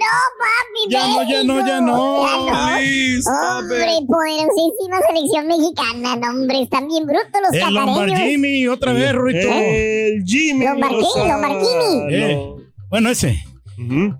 [0.00, 0.06] No,
[0.40, 2.24] papi, Ya no, ya no, ya no.
[2.26, 2.76] Ya no.
[2.78, 7.96] Please, hombre, poderosísima selección mexicana, no, hombre, están bien brutos los El catareños.
[7.96, 9.48] Lombargini, otra vez, Ruito.
[9.48, 10.64] El Jimmy.
[10.64, 11.32] Lombargini, Lozano.
[11.32, 12.14] Lombargini.
[12.14, 12.54] Eh,
[12.88, 13.42] Bueno, ese.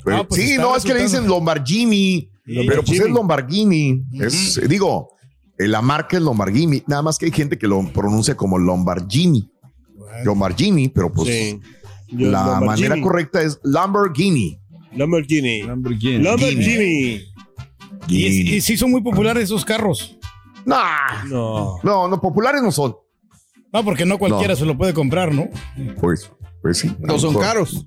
[0.05, 1.27] Pues, pues sí, no, es que le dicen.
[1.27, 4.03] Lombargini, pero pues es Lombargini.
[4.21, 5.17] Es, eh, digo,
[5.59, 9.51] eh, la marca es Lombargini, nada más que hay gente que lo pronuncia como Lombargini.
[10.25, 11.61] Lombargini, pero pues Sí.
[12.13, 14.59] La manera correcta es Lamborghini.
[14.97, 15.63] Lamborghini.
[15.63, 16.23] Lamborghini.
[16.23, 17.21] Lamborghini.
[18.09, 20.17] Y, y sí son muy populares esos carros.
[20.65, 21.79] Nah, No.
[21.83, 22.95] no, no, populares no son.
[23.73, 24.59] No, porque no cualquiera No.
[24.59, 25.49] se lo puede comprar, ¿no?
[26.01, 26.31] Pues,
[26.61, 26.91] pues sí.
[26.99, 27.87] No son Por- caros.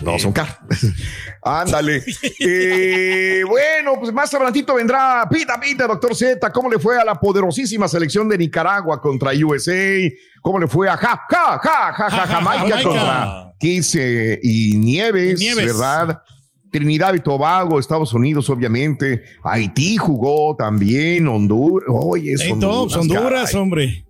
[0.00, 0.56] No son caros.
[1.42, 2.02] Ándale.
[2.40, 6.52] Eh, bueno, pues más adelantito vendrá Pita Pita, doctor Z.
[6.52, 10.10] ¿Cómo le fue a la poderosísima selección de Nicaragua contra USA?
[10.42, 12.82] ¿Cómo le fue a ja, ja, ja, ja, ja, Jamaica Jamaica.
[12.82, 15.66] contra Kiss eh, y Nieves, Nieves.
[15.66, 16.22] ¿verdad?
[16.70, 19.22] Trinidad y Tobago, Estados Unidos, obviamente.
[19.44, 21.88] Haití jugó también, Honduras.
[21.88, 23.62] Oye, todos, Honduras, caray.
[23.62, 24.06] hombre.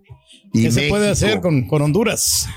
[0.51, 2.47] Y ¿Qué se puede hacer con, con Honduras?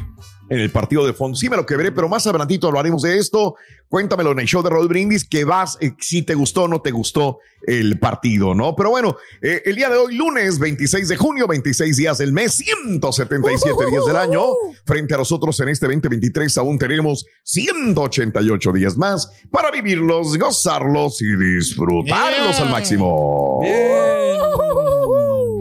[0.49, 1.37] En el partido de fondo.
[1.37, 3.57] Sí me lo quebré, pero más adelantito hablaremos de esto.
[3.89, 6.81] Cuéntamelo en el show de Raúl Brindis, que vas, eh, si te gustó o no
[6.81, 8.77] te gustó el partido, ¿no?
[8.77, 12.55] Pero bueno, eh, el día de hoy, lunes 26 de junio, 26 días del mes,
[12.55, 14.43] 177 días del año.
[14.85, 21.37] Frente a nosotros en este 2023 aún tenemos 188 días más para vivirlos, gozarlos y
[21.37, 23.61] disfrutarlos al máximo.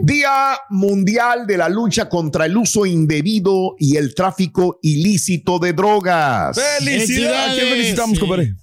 [0.08, 6.58] Día Mundial de la Lucha contra el Uso Indebido y el Tráfico Ilícito de Drogas.
[6.78, 7.60] ¡Felicidades!
[7.62, 8.54] ¿Qué felicitamos, compadre?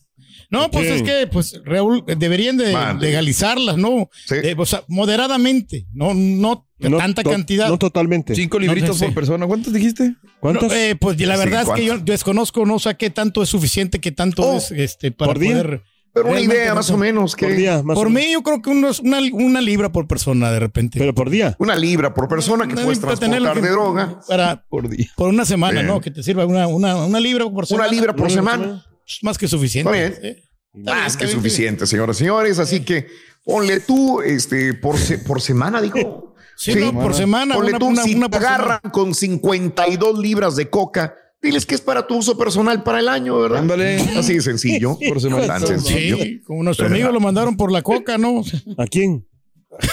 [0.50, 4.10] No, pues es que pues Raúl, deberían de legalizarlas, ¿no?
[4.28, 4.36] Sí.
[4.42, 7.68] Eh, o sea, moderadamente, no, no No tanta to- cantidad.
[7.70, 8.34] No totalmente.
[8.36, 9.06] Cinco libritos sé.
[9.06, 9.46] por persona.
[9.48, 10.16] ¿Cuántos dijiste?
[10.40, 10.70] ¿Cuántos?
[10.70, 13.50] No, eh, pues la Sí, verdad es que yo desconozco, no sé qué tanto es
[13.50, 15.82] suficiente, qué tanto Oh, es este para ¿por día?
[16.16, 18.28] Pero una idea no más o menos que por día, más Por o menos.
[18.28, 20.98] mí, yo creo que unos- una, una libra por persona de repente.
[20.98, 21.56] Pero por día.
[21.60, 24.20] una libra por persona que Una puedes transportar que- de droga.
[24.28, 25.08] Para, Por día.
[25.18, 25.88] por una semana, Bien.
[25.88, 26.00] ¿no?
[26.02, 27.88] Que te sirva una, una, una libra por semana.
[27.90, 28.86] Una libra por semana.
[29.22, 29.92] Más que suficiente.
[30.06, 30.36] Está bien.
[30.36, 30.44] ¿eh?
[30.74, 32.60] Está Más bien, que bien, suficiente, señoras y señores.
[32.60, 33.08] Así que
[33.44, 36.34] ponle tú, este, por, se- por semana, digo.
[36.58, 37.56] Sí, no, por semana.
[37.56, 41.76] Ponle Una, tú, una, si una te agarran con 52 libras de coca, diles que
[41.76, 43.60] es para tu uso personal para el año, ¿verdad?
[43.60, 43.96] Ándale.
[44.18, 44.98] Así de sencillo.
[45.08, 45.48] Por semana.
[45.48, 46.18] Tan sencillo.
[46.18, 48.42] Sí, como nuestro amigo lo mandaron por la coca, ¿no?
[48.78, 49.26] ¿A quién?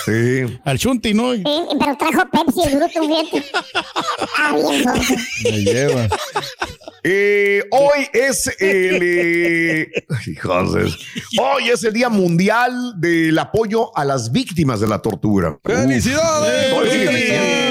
[0.05, 0.61] Sí.
[0.65, 1.35] Al Chunti, ¿no?
[1.35, 3.45] Eh, pero trajo Pepsi el bruto, fíjate.
[4.37, 4.55] Ah.
[5.45, 6.09] Me lleva.
[7.05, 9.91] Eh, hoy es el eh,
[10.29, 10.77] hijos
[11.37, 15.59] hoy es el Día Mundial del apoyo a las víctimas de la tortura.
[15.65, 16.73] ¡Felicidades!
[16.73, 17.62] Uf.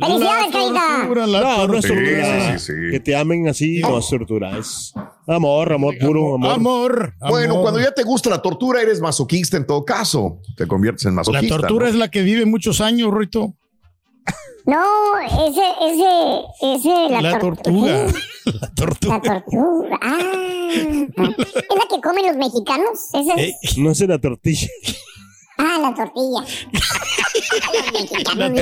[0.00, 0.96] Eh, Felicidades, la Carita.
[0.98, 2.58] tortura, la No, no es Sí, tortura.
[2.58, 2.90] sí, sí, sí.
[2.92, 4.56] Que te amen así, no es tortura.
[4.58, 4.92] Es
[5.26, 6.50] amor, amor puro, amor.
[6.52, 7.14] Amor.
[7.28, 7.62] Bueno, amor.
[7.62, 10.40] cuando ya te gusta la tortura, eres masoquista en todo caso.
[10.56, 11.56] Te conviertes en La masoquista.
[11.58, 11.90] tortura ¿no?
[11.90, 13.54] es la que vive muchos años, Rito.
[14.66, 14.84] No,
[15.18, 18.06] ese, ese, ese, la, La tor- tortuga.
[18.44, 19.20] La La tortuga.
[19.22, 19.98] tortuga.
[20.02, 20.18] Ah.
[20.76, 22.98] ¿Es la que comen los mexicanos?
[23.14, 24.68] Esa es- Eh, No es la tortilla.
[25.62, 26.46] Ah, la tortilla.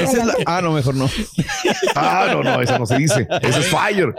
[0.03, 1.09] Esa es la- Ah, no, mejor no.
[1.95, 3.27] Ah, no, no, esa no se dice.
[3.43, 4.15] Ese es fire.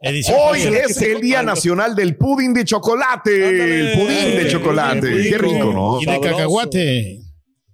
[0.00, 3.92] edición Hoy es el Día Nacional del Pudín de Chocolate.
[3.92, 5.10] El pudín de chocolate.
[5.22, 6.00] Qué Qué rico, ¿no?
[6.00, 6.36] Y de Sabroso.
[6.36, 7.20] cacahuate.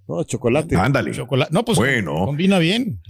[0.06, 0.76] No, chocolate.
[0.76, 1.12] Ándale.
[1.12, 1.50] Chocolate.
[1.52, 2.26] No, pues Bueno.
[2.26, 3.00] combina bien.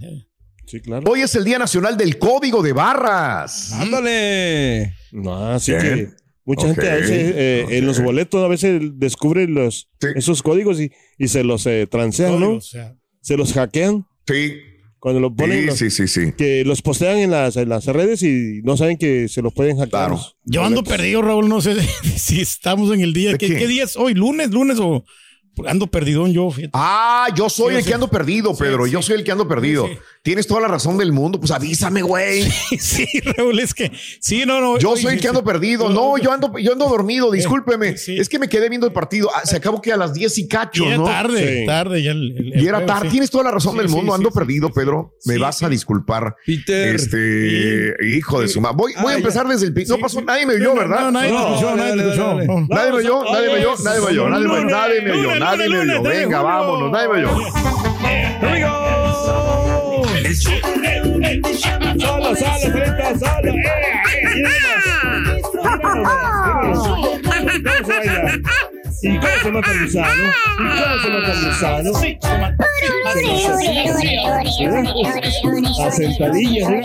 [0.67, 1.03] Sí, claro.
[1.11, 3.73] Hoy es el Día Nacional del Código de Barras.
[3.73, 4.93] Ándale.
[5.11, 5.83] No, así Bien.
[5.83, 6.09] que
[6.45, 10.07] mucha gente a veces eh, en los boletos a veces descubre los, Sí.
[10.15, 12.53] esos códigos y, y se los eh, transean, ¿no?
[12.53, 14.53] O sea, Se los hackean Sí,
[14.99, 16.31] cuando los ponen, sí, los- sí, sí, sí.
[16.37, 19.77] que los postean en las, en las redes y no saben que se los pueden
[19.77, 20.09] hackear.
[20.09, 20.21] Claro.
[20.43, 20.97] yo ando boletos.
[20.97, 21.47] perdido, Raúl.
[21.49, 21.75] No sé
[22.17, 23.31] si estamos en el día.
[23.33, 23.55] ¿De ¿Qué, qué?
[23.55, 24.13] qué día es hoy?
[24.13, 24.51] ¿Lunes?
[24.51, 25.03] ¿Lunes o...?
[25.67, 26.71] Ando perdidón yo, fíjate.
[26.73, 27.87] Ah, yo soy Sí, el sí.
[27.87, 28.85] que ando perdido, Pedro.
[28.87, 28.91] sí.
[28.91, 29.87] Yo soy el que ando perdido.
[30.25, 30.35] Sí, sí.
[30.35, 31.39] Tienes toda la razón del mundo.
[31.39, 32.43] Pues avísame, güey.
[32.79, 33.07] Sí,
[33.37, 33.91] Raúl, es que...
[34.19, 34.77] Sí, no, no.
[34.79, 35.45] Yo oye, soy el sí, que ando sí.
[35.45, 35.89] perdido.
[35.89, 37.31] No, yo ando, yo ando dormido.
[37.31, 37.97] Discúlpeme.
[37.97, 38.17] sí.
[38.19, 39.29] Es que me quedé viendo el partido.
[39.33, 41.03] Ah, se acabó que a las 10 y Y cacho, era ¿no?
[41.05, 41.65] tarde, Sí.
[41.65, 43.07] tarde ya el, el- el Y era juego, tarde.
[43.07, 43.11] sí.
[43.11, 44.11] Tienes toda la razón Sí, del sí, mundo.
[44.11, 45.13] sí, Ando sí, perdido, sí, Pedro.
[45.25, 45.71] Me sí, vas a sí.
[45.71, 46.35] disculpar.
[46.45, 46.95] Peter.
[46.95, 48.75] Este, hijo de su madre.
[48.77, 49.53] Voy, voy a Ah, empezar ya.
[49.53, 50.25] desde el pi- No Sí, pasó, sí.
[50.25, 50.99] nadie me oyó, No, ¿verdad?
[51.01, 52.33] No, nadie No, te escuchó, nadie dale, escuchó.
[52.33, 55.23] Nadie me oyó, nadie me oyó, nadie me oyó, nadie me oyó, nadie me oyó,
[55.27, 57.25] Lunes, nadie me lunes, Venga, vámonos, nadie me
[60.35, 63.51] Solo, solo, Frito, solo.
[63.51, 63.53] Eh,
[64.35, 64.43] eh.
[69.01, 70.23] ¿Y cómo se mata el gusano?
[70.53, 71.91] ¿Y cómo se mata el gusano?
[75.85, 76.81] A sentadillas, ¿eh?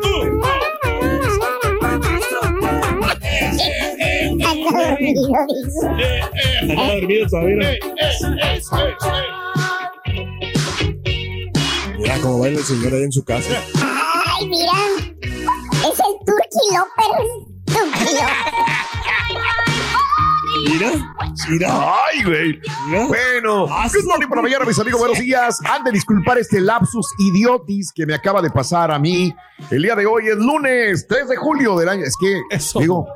[4.90, 5.22] dormido.
[6.62, 7.80] Anda dormido todavía.
[11.98, 13.62] Mira cómo baila el señor ahí en su casa.
[13.76, 14.74] Ay, mira.
[15.22, 16.54] Es el Turkey.
[17.66, 19.53] Turkey Loper.
[20.66, 20.92] Mira,
[21.50, 22.62] mira, Ay, güey.
[22.90, 23.08] mira.
[23.08, 25.00] Bueno, good morning por la mañana, mis amigos.
[25.00, 25.60] Buenos días.
[25.66, 29.34] Han de disculpar este lapsus idiotis que me acaba de pasar a mí.
[29.70, 32.04] El día de hoy es lunes 3 de julio del año.
[32.04, 32.42] Es que,
[32.80, 33.08] digo,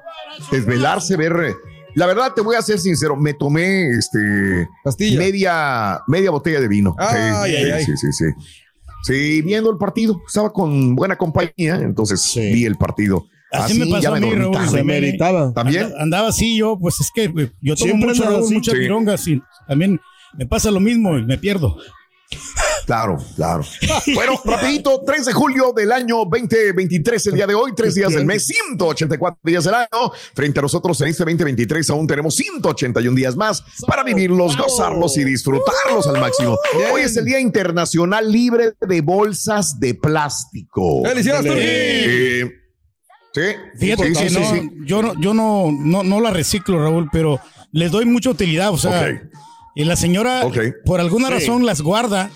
[0.51, 1.55] desvelarse, ver.
[1.95, 3.15] La verdad, te voy a ser sincero.
[3.15, 5.17] Me tomé este Pastilla.
[5.19, 6.95] media, media botella de vino.
[6.97, 7.85] Ay, sí, ay, sí, ay.
[7.85, 8.25] sí, sí, sí.
[9.03, 10.21] Sí, viendo el partido.
[10.27, 12.41] Estaba con buena compañía, entonces Sí.
[12.41, 13.25] vi el partido.
[13.51, 14.69] Así me pasó a mí, Raúl.
[14.69, 15.53] Se meritaba.
[15.53, 15.83] También.
[15.85, 18.53] Anda- Andaba así yo, pues es que yo tomo Siempre mucho, Raúl, así.
[18.53, 18.79] muchas Sí.
[18.79, 19.99] pirongas y también
[20.37, 21.77] me pasa lo mismo y me pierdo.
[22.85, 23.63] Claro, claro.
[24.13, 28.25] Bueno, rapidito, 3 de julio del año 2023, el día de hoy, tres días del
[28.25, 29.87] mes, 184 días del año.
[30.33, 35.23] Frente a nosotros en este 2023 aún tenemos 181 días más para vivirlos, gozarlos y
[35.25, 36.57] disfrutarlos al máximo.
[36.93, 41.03] Hoy es el Día Internacional Libre de Bolsas de Plástico.
[41.03, 42.51] ¡Felicidades,
[43.41, 44.69] sí, Fíjate sí, que sí, no, sí, sí.
[44.85, 47.39] yo no, yo no, no, no la reciclo, Raúl, pero
[47.71, 48.71] les doy mucha utilidad.
[48.71, 49.21] O sea,
[49.75, 50.43] y la señora,
[50.85, 51.33] por alguna Sí.
[51.33, 52.29] razón, las guarda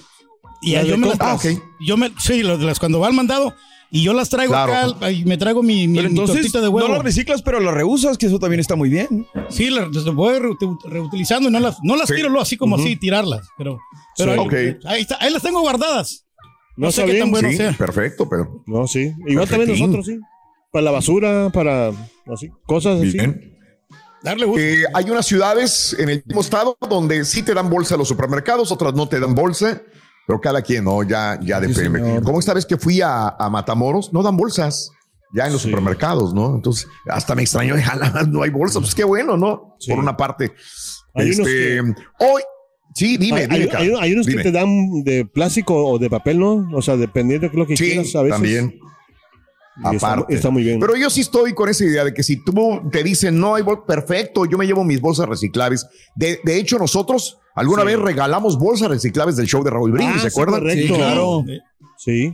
[0.61, 1.17] y Las yo me las.
[1.21, 1.45] Ah, ok.
[1.79, 3.55] yo me, sí, las, cuando va al mandado
[3.89, 4.73] y yo las traigo Claro.
[4.95, 6.87] acá y me traigo mi, mi, tortita de no huevo.
[6.89, 9.25] las reciclas, pero las reusas, que eso también está muy bien.
[9.49, 12.15] Sí, las, voy reu- reutilizando y no las, no las Sí.
[12.15, 13.47] tiro luego así como así, tirarlas.
[13.57, 13.79] Pero,
[14.17, 14.77] pero Sí.
[14.85, 16.25] ahí, está, ahí las tengo guardadas.
[16.77, 17.73] No, No sé qué tan bueno Sí, sea.
[17.73, 19.11] perfecto, pero No, sí.
[19.27, 20.17] Igual también nosotros, sí.
[20.71, 21.91] Para la basura, para
[22.33, 23.11] así, cosas así.
[23.11, 23.57] bien.
[24.23, 24.61] Darle gusto.
[24.61, 28.07] Eh, hay unas ciudades en el mismo estado donde sí te dan bolsa a los
[28.07, 29.81] supermercados, otras no te dan bolsa,
[30.27, 31.01] pero cada quien, ¿no?
[31.03, 31.99] Ya, ya depende.
[31.99, 32.23] señor.
[32.23, 34.91] Como esta vez que fui a, a Matamoros, no dan bolsas
[35.33, 35.69] ya en los Sí.
[35.69, 36.55] supermercados, ¿no?
[36.55, 39.75] Entonces, hasta me extrañó, jala, no hay bolsa, pues qué bueno, ¿no?
[39.79, 39.89] Sí.
[39.89, 40.51] Por una parte.
[41.15, 41.79] Hay unos este,
[42.19, 42.41] hoy,
[42.93, 44.43] sí, dime, hay, dime, hay- hay- hay unos dime.
[44.43, 46.69] que te dan de plástico o de papel, ¿no?
[46.75, 48.35] O sea, dependiendo de lo que Sí, quieras a veces.
[48.37, 48.79] también.
[49.91, 50.35] Está- Aparte.
[50.35, 50.79] Está, muy bien.
[50.79, 53.63] Pero yo sí estoy con esa idea de que si tú te dicen no hay
[53.63, 55.87] bolsa, perfecto, yo me llevo mis bolsas reciclables.
[56.15, 57.87] De, de hecho, nosotros alguna Sí.
[57.87, 60.59] vez regalamos bolsas reciclables del show de Raúl Brindis, Ah, ¿se sí, acuerdan?
[60.61, 60.93] correcto.
[60.93, 61.43] Sí, claro.
[62.07, 62.33] Eh,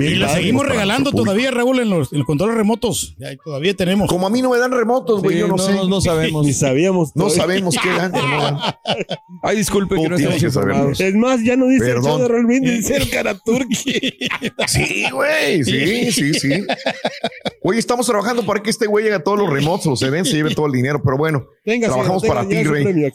[0.00, 3.16] Y la seguimos regalando todavía, Raúl, en los, en los controles remotos.
[3.18, 4.08] Ya, todavía tenemos.
[4.08, 5.74] Como a mí no me dan remotos, güey, Sí, yo no, no, sé.
[5.88, 6.46] no, sabemos.
[6.46, 7.10] Ni sabíamos.
[7.16, 7.42] No todavía.
[7.42, 8.12] sabemos qué dan.
[8.12, 8.60] no.
[9.42, 11.00] Ay, disculpe que no estamos.
[11.00, 12.04] Es más, ya no dice el Perdón.
[12.10, 13.74] show de Raúl Brindis, dice el Karaturki.
[14.66, 16.50] Sí, güey, sí, sí, sí.
[17.62, 20.36] Oye, estamos trabajando para que este güey llegue a todos los remotos, se den, se
[20.36, 22.84] lleve todo el dinero, pero bueno, Venga, trabajamos para ti, Rey.
[22.84, 23.12] de-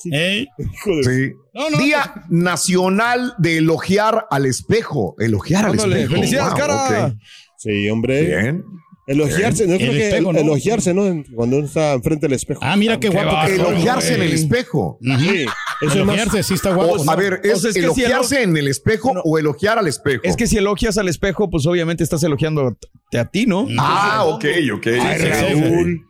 [1.04, 1.34] Sí.
[1.56, 5.16] No, no, Día Nacional de Elogiar al Espejo.
[5.20, 6.14] Elogiar al espejo.
[6.14, 7.16] felicidades, Wow, cara.
[7.58, 8.26] Sí, hombre.
[8.26, 8.64] Bien.
[9.08, 10.40] Elogiarse, no El creo que espejo, ¿no?
[10.40, 11.24] elogiarse, ¿no?
[11.36, 12.60] Cuando uno está enfrente del espejo.
[12.64, 13.38] Ah, mira qué guapo.
[13.46, 14.98] que Elogiarse en el espejo.
[15.00, 15.46] Sí,
[15.82, 16.16] eso es más.
[16.16, 16.94] Elogiarse, sí está guapo.
[16.94, 19.22] O, a ver, ¿es O sea, es que si elogiarse en el espejo No.
[19.24, 20.22] o elogiar al espejo?
[20.24, 22.76] Es que si elogias al espejo, pues obviamente estás elogiando
[23.14, 23.68] a ti, ¿no?
[23.78, 24.88] Ah, ok, ok.
[24.88, 25.62] Ay, Sí, sí, sí.
[25.62, 26.08] Raúl.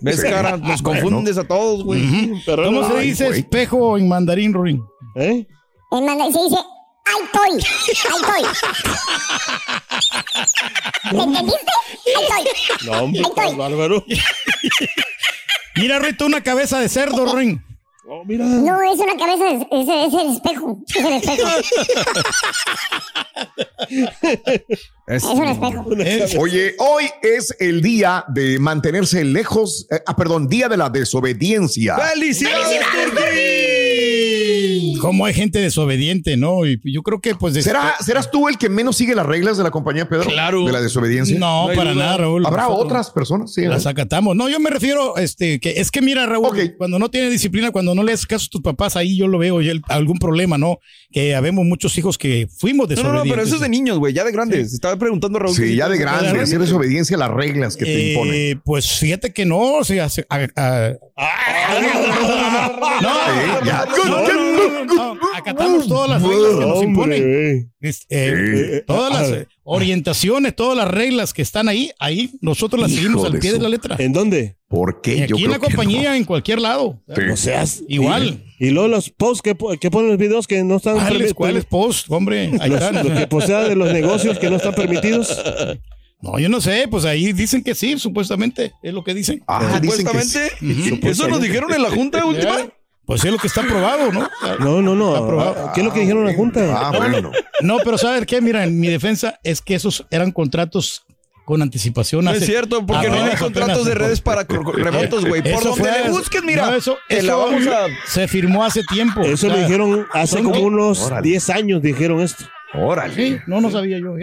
[0.00, 0.22] ¿Ves, Sí.
[0.28, 0.56] cara?
[0.56, 1.00] Nos bueno.
[1.02, 2.02] confundes a todos, güey.
[2.44, 4.82] ¿Cómo no, se ay, dice espejo en mandarín, Ruin?
[5.16, 5.46] ¿Eh?
[5.90, 6.56] En manda- se dice,
[7.06, 8.32] ¡ay, estoy!
[8.36, 8.44] ¡Ay!
[11.12, 11.72] ¿Me entendiste?
[12.32, 12.86] ¡Ay, estoy!
[12.88, 13.44] No, hombre, estoy.
[13.44, 14.04] estás bárbaro.
[15.76, 17.64] Mira, Rito, una cabeza de cerdo, Ruin.
[18.10, 18.44] Oh, mira.
[18.44, 20.78] No, es una cabeza, es, es- es el espejo.
[20.88, 21.48] Es el espejo.
[25.06, 26.40] Es- Es un espejo.
[26.40, 31.96] Oye, hoy es el día de mantenerse lejos, eh, ah, perdón, día de la desobediencia.
[31.96, 32.80] ¡Felicidades,
[35.00, 36.66] Como hay gente desobediente, ¿no?
[36.66, 37.54] Y yo creo que, pues.
[37.62, 40.24] ¿Será, ¿Serás tú el que menos sigue las reglas de la compañía, Pedro?
[40.28, 40.64] Claro.
[40.64, 41.38] De la desobediencia.
[41.38, 42.04] No, No para duda.
[42.04, 42.44] nada, Raúl.
[42.46, 43.52] ¿Habrá Nosotros otras personas?
[43.54, 43.62] Sí.
[43.62, 44.34] Las acatamos.
[44.36, 47.94] No, yo me refiero, este, que es que mira, Raúl, cuando no tienes disciplina, cuando
[47.94, 50.58] no le haces caso a tus papás, ahí yo lo veo, ya el- algún problema,
[50.58, 50.78] ¿no?
[51.10, 53.26] Que habemos muchos hijos que fuimos No, no, desobedientes.
[53.28, 54.72] no, pero eso es de niños, güey, ya de grandes.
[54.72, 55.54] Estaba preguntando a Raúl.
[55.56, 56.44] Sí, ya de grande, Realmente.
[56.44, 58.62] hacer desobediencia a las reglas que te Eh, imponen.
[58.64, 60.92] Pues fíjate que no, o sea, se- a- a-
[63.02, 63.84] no, Sí, ya.
[63.88, 67.72] No, no, no, no, acatamos todas las reglas que nos imponen.
[68.10, 73.00] Eh, todas las eh, orientaciones, todas las reglas que están ahí, ahí nosotros las Hijo
[73.02, 73.96] seguimos al pie de la letra.
[73.98, 74.56] ¿En dónde?
[74.68, 75.16] ¿Por qué?
[75.16, 77.00] Y aquí en la compañía, en cualquier lado.
[77.14, 77.22] Sí.
[77.26, 77.82] No seas.
[77.88, 78.44] Igual.
[78.58, 81.34] Y luego los posts que, que ponen los videos que no están ¿Cuáles, permitidos.
[81.34, 82.50] cuáles post, hombre?
[82.60, 83.08] Ahí Los, están.
[83.08, 85.40] lo que posea de los negocios que no están permitidos.
[86.20, 89.40] No, yo no sé, pues ahí dicen que sí, supuestamente, es lo que dicen.
[89.46, 90.38] Ah, dicen que sí.
[90.58, 91.10] Supuestamente.
[91.10, 92.56] Eso nos dijeron en la junta última.
[93.08, 94.28] Pues es lo que está aprobado, ¿no?
[94.60, 95.16] No, no, no.
[95.16, 95.72] aprobado.
[95.74, 96.60] ¿Qué es lo que dijeron la Junta?
[96.78, 97.32] Ah, bueno.
[97.62, 98.42] No, pero ¿sabes qué?
[98.42, 101.06] Mira, en mi defensa es que esos eran contratos
[101.46, 102.26] con anticipación.
[102.26, 105.40] No hace- es cierto, porque no hay apenas, contratos de redes para remotos, güey.
[105.40, 106.70] Por Eso donde fue le busques, mira.
[106.70, 107.86] no, eso, la vamos a.
[108.06, 109.22] se firmó hace tiempo.
[109.22, 111.26] Eso O sea, lo dijeron hace como unos Órale.
[111.26, 112.44] 10 años, dijeron esto.
[112.74, 113.14] Órale.
[113.14, 114.16] Sí, no, no sabía yo.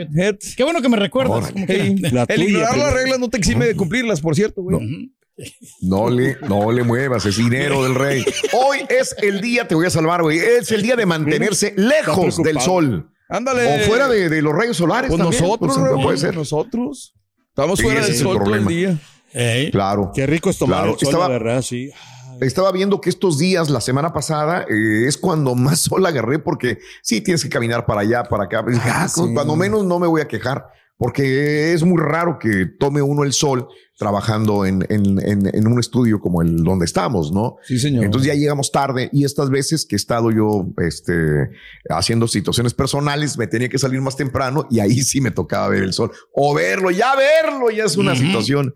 [0.56, 1.52] Qué bueno que me recuerdas.
[1.56, 4.78] Hey, el tuya, ignorar las reglas no te exime de cumplirlas, por cierto, güey.
[4.80, 5.08] No
[6.10, 8.24] le, no le muevas, es dinero del rey.
[8.54, 10.40] Hoy es el día, te voy a salvar, güey.
[10.40, 13.10] Es el día de mantenerse lejos del sol.
[13.28, 13.84] Ándale.
[13.84, 15.10] O fuera de, de los rayos solares.
[15.10, 15.42] Pues también.
[15.42, 16.36] nosotros, Pues, Raúl, puede ser.
[16.36, 17.14] nosotros.
[17.50, 18.98] Estamos Sí, fuera del sol todo el día.
[19.34, 19.72] Ey.
[19.72, 20.12] Claro.
[20.14, 21.90] Qué rico es tomar Claro, el sol, estaba- la verdad, sí.
[22.42, 26.80] Estaba viendo que estos días, la semana pasada, eh, es cuando más sol agarré porque
[27.02, 28.64] sí tienes que caminar para allá, para acá.
[28.84, 29.22] Ah, sí.
[29.34, 30.66] Cuando menos no me voy a quejar
[30.98, 35.80] porque es muy raro que tome uno el sol trabajando en, en- en- en un
[35.80, 37.56] estudio como el donde estamos, ¿no?
[37.64, 38.06] Sí, señor.
[38.06, 41.50] Entonces ya llegamos tarde y estas veces que he estado yo este,
[41.90, 45.84] haciendo situaciones personales, me tenía que salir más temprano y ahí sí me tocaba ver
[45.84, 48.22] el sol o verlo, ya verlo, ya es una Ujú.
[48.22, 48.74] situación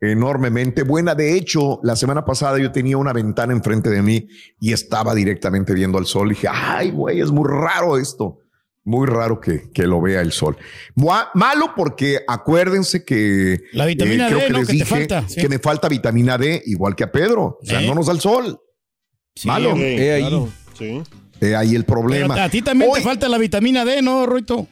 [0.00, 1.14] enormemente buena.
[1.14, 4.28] De hecho, la semana pasada yo tenía una ventana enfrente de mí
[4.60, 6.28] y estaba directamente viendo al sol.
[6.28, 8.38] Y dije, ay, güey, es muy raro esto.
[8.88, 10.56] Muy raro que, que lo vea el sol.
[10.94, 14.58] Mua- Malo porque acuérdense que eh, La vitamina creo D, que ¿no?
[14.60, 15.38] les Que dije falta, sí.
[15.42, 17.58] que me falta vitamina D, igual que a Pedro.
[17.62, 17.86] O sea, ¿Eh?
[17.86, 18.58] no nos da el sol.
[19.34, 19.74] Sí, Malo.
[19.74, 20.20] Ahí.
[20.20, 21.02] claro, sí.
[21.42, 22.42] Eh, ahí el Pero problema.
[22.42, 24.66] a ti también Hoy- te falta la vitamina D, ¿no, Roito?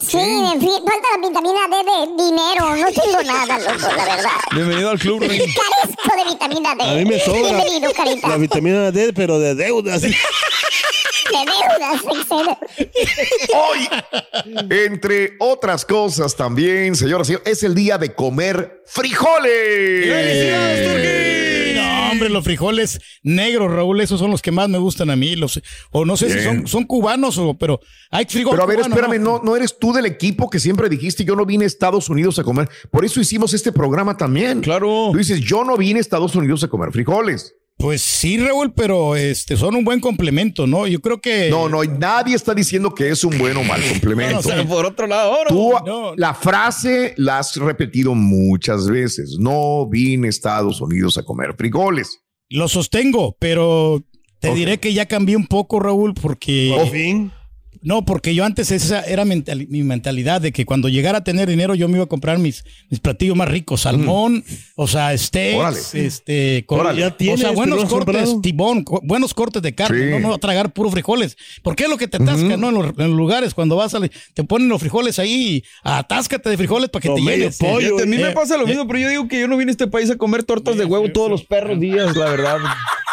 [0.00, 2.76] Sí, me falta la vitamina D de dinero.
[2.76, 4.30] No tengo nada, loco, la verdad.
[4.54, 5.38] Bienvenido al club, Rey.
[5.38, 6.82] Carezco de vitamina D.
[6.82, 8.28] A mí me sobra Bienvenido, carita.
[8.28, 10.02] la vitamina D, pero de deudas.
[13.54, 13.88] Hoy,
[14.70, 20.06] entre otras cosas también, señoras y señores, es el día de comer frijoles.
[21.76, 25.36] No, hombre, los frijoles negros, Raúl, esos son los que más me gustan a mí.
[25.36, 27.80] Los, o no sé si son, son cubanos o, pero
[28.10, 28.60] hay frijoles.
[28.60, 31.36] Pero a ver, cubanos, espérame, no, no eres tú del equipo que siempre dijiste yo
[31.36, 32.68] no vine a Estados Unidos a comer.
[32.90, 34.60] Por eso hicimos este programa también.
[34.60, 35.10] Claro.
[35.12, 37.54] Tú dices, yo no vine a Estados Unidos a comer frijoles.
[37.78, 40.88] Pues sí, Raúl, pero este son un buen complemento, ¿no?
[40.88, 41.48] Yo creo que.
[41.48, 44.34] No, no, nadie está diciendo que es un buen o mal complemento.
[44.34, 45.48] No, no, o sea, Por otro lado, ahora.
[45.48, 46.14] Tú no.
[46.16, 49.36] la frase la has repetido muchas veces.
[49.38, 52.20] No vine a Estados Unidos a comer frijoles.
[52.50, 54.02] Lo sostengo, pero
[54.40, 56.74] te diré que ya cambié un poco, Raúl, porque.
[56.76, 57.30] Por fin.
[57.82, 61.48] No, porque yo antes esa era mental- mi mentalidad de que cuando llegara a tener
[61.48, 64.44] dinero yo me iba a comprar mis, mis platillos más ricos, salmón,
[64.76, 65.96] o sea, steaks, Mm.
[65.98, 66.96] Este, con-.
[66.96, 68.40] Ya o tienes, sea, pero buenos no cortes, comprado.
[68.40, 70.10] tibón, co- buenos cortes de carne, Sí.
[70.10, 71.36] no, no a tragar puro frijoles.
[71.62, 72.68] Porque es lo que te atasca, ¿no?
[72.70, 74.00] En los, en los lugares cuando vas a
[74.34, 77.58] te ponen los frijoles ahí, atáscate de frijoles para que O te llenes.
[77.58, 79.48] pollo, Fíjate, a mí Eh, me pasa lo eh, mismo, pero yo digo que yo
[79.48, 82.26] no vine a este país a comer tortas de huevo todos los perros días, la
[82.30, 82.58] verdad.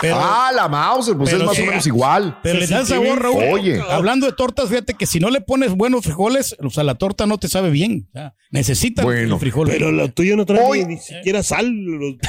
[0.01, 2.39] Pero, ah, la Mauser, pues pero es más sí, o menos igual.
[2.43, 3.43] Pero le dan sabor, Raúl.
[3.51, 3.79] Oye.
[3.89, 7.25] Hablando de tortas, fíjate que si no le pones buenos frijoles, o sea, la torta
[7.25, 8.07] no te sabe bien.
[8.09, 9.74] O sea, necesita Bueno, los frijoles.
[9.75, 11.71] Pero lo tuyo no trae Hoy- ni, siquiera sal.
[11.74, 12.15] Los-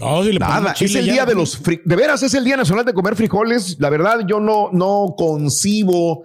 [0.00, 2.42] No, si le Nada, es el ya, día de los fri- de veras es el
[2.44, 3.76] día nacional de comer frijoles.
[3.78, 6.24] La verdad yo no no concibo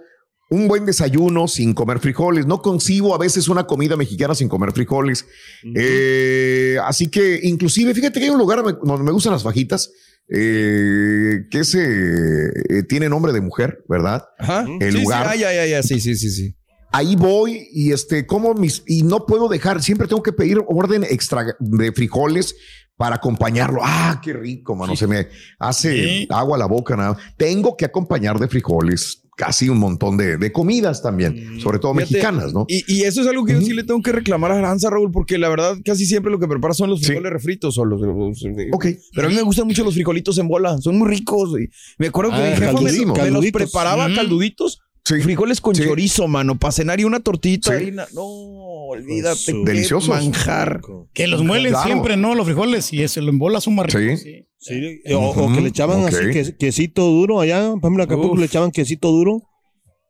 [0.50, 4.72] un buen desayuno sin comer frijoles, no concibo a veces una comida mexicana sin comer
[4.72, 5.24] frijoles.
[5.72, 9.92] Eh, así que inclusive fíjate que hay un lugar donde me gustan las fajitas
[10.28, 14.24] eh, que ese eh, tiene nombre de mujer, ¿verdad?
[14.38, 14.64] Ajá.
[14.80, 15.26] El Sí, sí, lugar.
[15.28, 16.56] ah, ya, ya, ya, sí, sí, sí, sí.
[16.92, 21.02] Ahí voy y este como mis y no puedo dejar, siempre tengo que pedir orden
[21.04, 22.54] extra de frijoles
[22.96, 23.80] para acompañarlo.
[23.82, 24.94] Ah, qué rico, mano.
[24.94, 25.26] Se me
[25.58, 26.28] hace Sí.
[26.30, 26.94] agua a la boca.
[26.96, 27.16] Nada.
[27.36, 32.12] Tengo que acompañar de frijoles casi un montón de, de comidas también, sobre todo Fíjate,
[32.14, 32.64] mexicanas, ¿no?
[32.68, 35.10] Y, y eso es algo que yo sí le tengo que reclamar a Aranza, Raúl,
[35.10, 37.06] porque la verdad casi siempre lo que prepara son los Sí.
[37.06, 38.86] frijoles refritos o los, los- Ok.
[39.14, 41.50] Pero a mí me gustan mucho los frijolitos en bola, son muy ricos.
[41.60, 43.06] y me acuerdo que Ah, mi jefa me, caldudísimos.
[43.18, 43.62] me los Calduditos.
[43.62, 44.14] preparaba Mm.
[44.14, 45.20] calduditos, Sí.
[45.20, 45.84] frijoles con Sí.
[45.84, 47.76] chorizo, mano, para cenar y una tortita Sí.
[47.76, 48.06] harina.
[48.14, 49.52] No, olvídate.
[49.64, 50.08] Deliciosos.
[50.08, 50.80] manjar.
[51.12, 51.86] Que los muelen Claro.
[51.86, 52.34] siempre, ¿no?
[52.34, 54.24] Los frijoles y eso, lo en bolas son más ricos.
[54.66, 55.00] Sí.
[55.14, 57.68] o, o que le echaban así que- quesito duro allá.
[57.72, 58.38] Por ejemplo, Acapulco Uf.
[58.40, 59.42] le echaban quesito duro.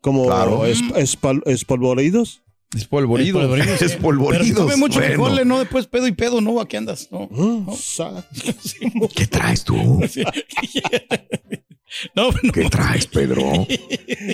[0.00, 0.64] Como Claro.
[0.66, 2.42] es- espal- espolvoreídos.
[2.76, 3.38] Es polvorido.
[3.40, 3.86] Polvoridos, sí.
[4.00, 5.14] Pero come mucho bueno.
[5.14, 5.58] frijoles, ¿no?
[5.60, 6.60] Después pedo y pedo, ¿no?
[6.60, 7.28] Aquí andas, ¿no?
[7.30, 8.26] Mm, sa-
[9.14, 9.74] ¿Qué traes tú?
[12.16, 12.52] No, no.
[12.52, 13.40] ¿Qué traes, Pedro?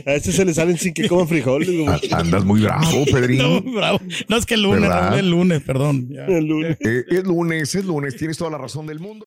[0.07, 1.69] A este se le salen sin que coman frijoles.
[2.11, 3.75] A- Andas muy bravo, No, Pedrín.
[3.75, 4.01] bravo.
[4.29, 6.09] No, es que el lunes, el lunes, perdón.
[6.11, 6.25] ya.
[6.25, 6.79] El lunes.
[6.81, 9.27] Eh, es lunes, es lunes, tienes toda la razón del mundo.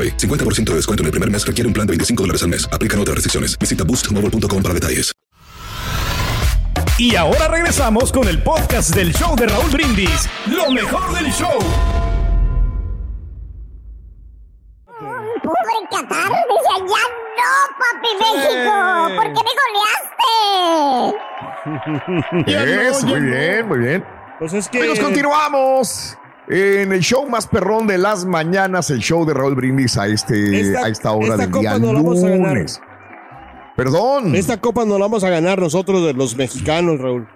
[0.00, 0.16] AroPay.
[0.16, 2.68] 50% de descuento en el primer mes requiere un plan de 25 dólares al mes.
[2.72, 3.58] Aplican otras restricciones.
[3.58, 5.12] Visita boostmobile.com para detalles.
[6.98, 10.28] Y ahora regresamos con el podcast del show de Raúl Brindis.
[10.46, 11.58] Lo mejor del show.
[15.42, 17.04] Pobre Qatar, decía, ya
[17.38, 18.74] no, papi México,
[19.16, 19.52] ¿por qué me
[22.44, 22.50] goleaste?
[22.88, 24.04] Eso, muy bien, muy bien.
[24.38, 24.78] Pues es que.
[24.78, 26.19] Amigos, continuamos
[26.50, 30.60] en el show más perrón de las mañanas, el show de Raúl Brindis a, este,
[30.60, 32.54] Esta- a esta hora esta del copa día no la vamos a ganar.
[32.54, 32.80] lunes.
[33.76, 34.34] Perdón.
[34.34, 37.26] Esta copa no la vamos a ganar nosotros, de los mexicanos, Raúl.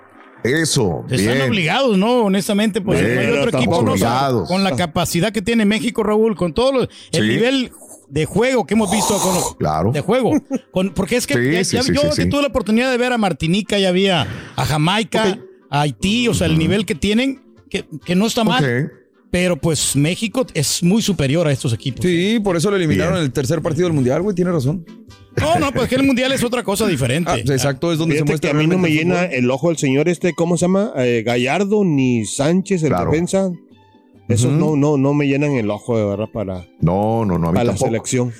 [0.43, 1.49] Eso, Están bien.
[1.49, 2.25] obligados, ¿no?
[2.25, 3.93] Honestamente, pues Bien, hay otro equipo ¿no?
[3.93, 4.47] obligados.
[4.47, 7.21] con la capacidad que tiene México, Raúl, con todo lo- el Sí.
[7.23, 7.73] nivel
[8.11, 9.91] de juego que hemos visto con los- Claro.
[9.93, 10.33] de juego.
[10.71, 12.29] Con, porque es que Sí, ya- sí, ya- sí, yo sí, que sí.
[12.29, 15.39] tuve la oportunidad de ver a Martinica, ya había a Jamaica,
[15.71, 18.63] a Haití, o sea, el nivel que tienen, que, que no está mal.
[18.63, 18.93] Ok.
[19.35, 22.07] Pero pues México es muy superior a estos equipos.
[22.07, 24.87] Sí, por eso lo eliminaron en el tercer partido del mundial, güey, tiene razón.
[25.37, 27.29] No, no, pues que el mundial es otra cosa diferente.
[27.33, 29.73] Ah, exacto, es donde se muestra que a mí no me el llena el ojo
[29.73, 30.93] el señor este, ¿cómo se llama?
[30.99, 33.11] Eh, Gallardo ni Sánchez, el Claro.
[33.11, 33.51] defensa.
[34.29, 34.55] Esos Ujú.
[34.57, 37.57] no, no, no me llenan el ojo de verdad para, No, no, no, a mí
[37.57, 38.33] para la selección.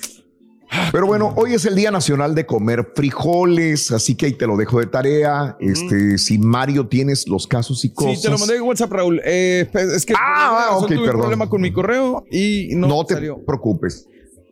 [0.91, 4.57] Pero bueno, hoy es el Día Nacional de Comer Frijoles, así que ahí te lo
[4.57, 5.57] dejo de tarea.
[5.59, 8.17] Este, si Mario tienes los casos y cosas.
[8.17, 9.21] Sí, te lo mandé en WhatsApp, Raúl.
[9.25, 11.21] Eh, pues, es que Ah, ah, ok, tuve un perdón.
[11.21, 13.43] problema con mi correo y no, No te salió.
[13.45, 14.07] preocupes.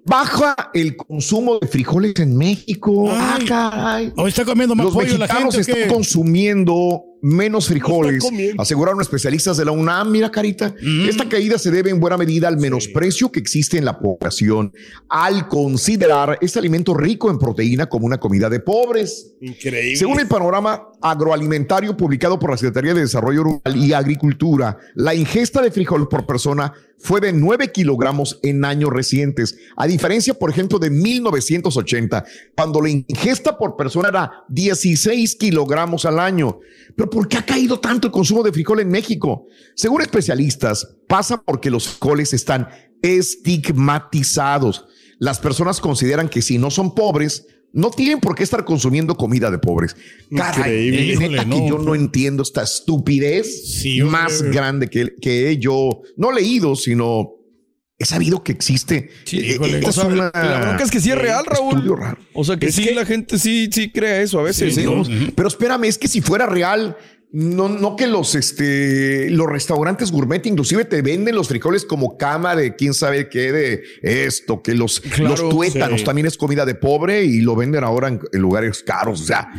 [0.06, 3.06] Baja el consumo de frijoles en México.
[3.10, 3.18] Ay.
[3.18, 4.14] Ah, caray.
[4.18, 5.58] Hoy está comiendo más Los pollo la gente.
[5.58, 8.22] ¿o están consumiendo menos frijoles,
[8.58, 10.12] aseguraron especialistas de la UNAM.
[10.12, 10.76] Mira, Carita,
[11.08, 14.74] esta caída se debe en buena medida al menosprecio que existe en la población
[15.08, 19.36] al considerar este alimento rico en proteína como una comida de pobres.
[19.40, 19.96] Increíble.
[19.96, 25.62] Según el panorama agroalimentario publicado por la Secretaría de Desarrollo Rural y Agricultura, la ingesta
[25.62, 30.80] de frijol por persona fue de 9 kilogramos en años recientes, a diferencia, por ejemplo,
[30.80, 32.24] de 1980,
[32.56, 36.62] cuando la ingesta por persona era 16 kilogramos al año.
[36.96, 39.48] Pero ¿por qué ha caído tanto el consumo de frijol en México?
[39.76, 42.70] Según especialistas, pasa porque los frijoles están
[43.02, 44.86] estigmatizados.
[45.20, 49.50] Las personas consideran que si no son pobres, no tienen por qué estar consumiendo comida
[49.52, 49.96] de pobres.
[50.36, 51.30] Caray, Increíble.
[51.30, 54.20] neta que yo no entiendo esta estupidez Sí, hombre.
[54.22, 57.32] más grande que, que yo no he leído, sino
[57.98, 59.10] he sabido que existe.
[59.24, 61.96] Sí, Eh, O sea, una- la bronca es que sí es real, Raúl.
[62.34, 64.76] O sea, que Es sí, que- la gente sí, sí cree eso a veces.
[64.76, 64.98] Sí, ¿no?
[65.04, 65.32] ¿no?
[65.36, 66.98] Pero espérame, es que si fuera real,
[67.36, 72.56] no, no que los, este, los restaurantes gourmet inclusive te venden los frijoles como cama
[72.56, 76.06] de quién sabe qué de esto, que los, Claro, los tuétanos sí.
[76.06, 79.20] también es comida de pobre y lo venden ahora en, en lugares caros.
[79.22, 79.50] O sea,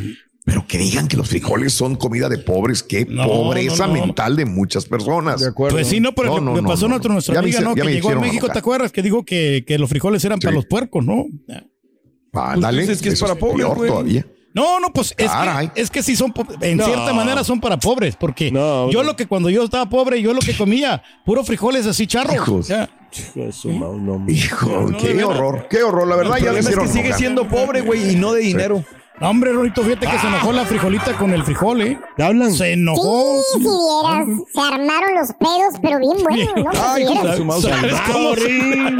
[0.44, 4.00] pero que digan que los frijoles son comida de pobres, qué No, pobreza no, no.
[4.06, 5.40] mental de muchas personas.
[5.40, 5.76] De acuerdo.
[5.76, 7.14] Pues sí, no, pero no, pasó nuestra, no.
[7.14, 7.74] nuestra me amiga, ¿no?
[7.74, 8.52] Que me llegó a México, enojar.
[8.52, 8.92] ¿te acuerdas?
[8.92, 11.26] Que dijo que, que los frijoles eran para los puercos, ¿no?
[12.32, 13.90] Ándale, dices que es eso para pobres, peor güey.
[13.90, 14.26] todavía.
[14.54, 15.68] No, no, pues es Caray.
[15.68, 16.84] que, es que sí son, en No.
[16.84, 19.08] cierta manera son para pobres, porque No, yo no.
[19.10, 22.34] lo que cuando yo estaba pobre, yo lo que comía, puro frijoles así charros.
[22.36, 22.68] Hijos.
[22.68, 22.88] Ya.
[24.28, 26.06] Hijo qué horror, qué horror.
[26.08, 28.84] La verdad, El ya es que sigue siendo pobre, güey, y no de dinero.
[29.20, 31.98] No, hombre, Rorito, fíjate que se enojó la frijolita con el frijol, ¿eh?
[32.16, 32.50] ¿Te hablan?
[32.52, 33.40] Se Sí, enojó.
[33.52, 36.70] si vieras, se armaron los pedos, pero bien buenos, ¿no?
[36.84, 37.36] Ay, de vieras.
[37.36, 37.62] su mouse.
[37.62, 38.34] ¿Sabes cómo?
[38.34, 38.98] Rin.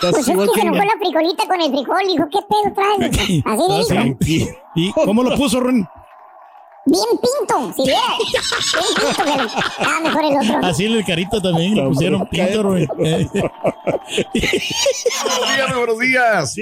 [0.00, 3.18] Pues es que se enojó la frijolita con el frijol, dijo, ¿qué pedo traes?
[3.18, 3.56] Así Ah,
[4.04, 4.16] dijo.
[4.22, 4.48] sí.
[4.74, 5.88] ¿Y cómo lo puso, Ron?
[6.88, 8.02] Bien pinto, si vieras.
[8.72, 9.44] Bien pinto, pero
[9.78, 10.66] ah, mejor el otro.
[10.66, 12.76] Así en el carito también le pusieron pinto.
[12.76, 12.88] Eh.
[15.28, 16.56] Buenos días, buenos días.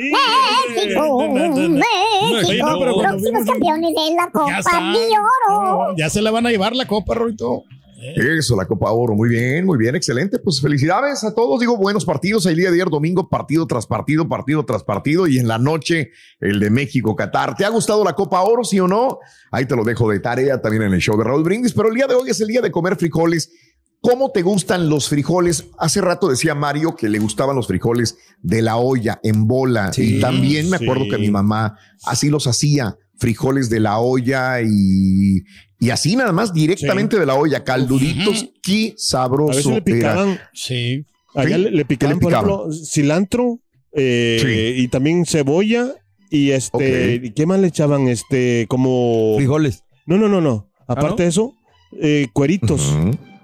[0.75, 5.09] México, México, pero- próximos campeones de la Copa de
[5.49, 5.95] Oro.
[5.97, 7.65] Ya se la van a llevar la copa, Rorito.
[7.99, 9.15] Eso, la Copa Oro.
[9.15, 10.39] Muy bien, muy bien, excelente.
[10.39, 11.61] Pues felicidades a todos.
[11.61, 12.47] Digo, buenos partidos.
[12.47, 15.27] El día de ayer, domingo, partido tras partido, partido tras partido.
[15.27, 17.57] Y en la noche, el de México-Qatar.
[17.57, 19.19] ¿Te ha gustado la Copa Oro, sí o no?
[19.51, 21.73] Ahí te lo dejo de tarea también en el show de Raúl Brindis.
[21.73, 23.51] Pero el día de hoy es el día de comer frijoles.
[24.01, 25.69] ¿Cómo te gustan los frijoles?
[25.79, 29.93] Hace rato decía Mario que le gustaban los frijoles de la olla en bola.
[29.93, 30.85] Sí, y también me sí.
[30.85, 32.97] acuerdo que mi mamá así los hacía.
[33.19, 35.43] Frijoles de la olla y,
[35.81, 37.65] y así nada más directamente de la olla.
[37.65, 39.85] Calduditos, qué A sabroso veces le era.
[39.85, 41.05] picaban, Sí.
[41.35, 42.51] allá Sí, le, le picaban, ¿qué le por picaban?
[42.51, 43.59] ejemplo, cilantro
[43.93, 44.39] eh,
[44.77, 44.83] Sí.
[44.83, 45.89] y también cebolla
[46.31, 47.25] y este, Ok.
[47.25, 48.09] ¿y ¿qué más le echaban?
[48.09, 49.35] Este, como...
[49.37, 49.85] Frijoles.
[50.07, 50.69] No, no, no, no.
[50.87, 51.17] Aparte no?
[51.17, 51.55] de eso,
[52.01, 52.93] eh, cueritos.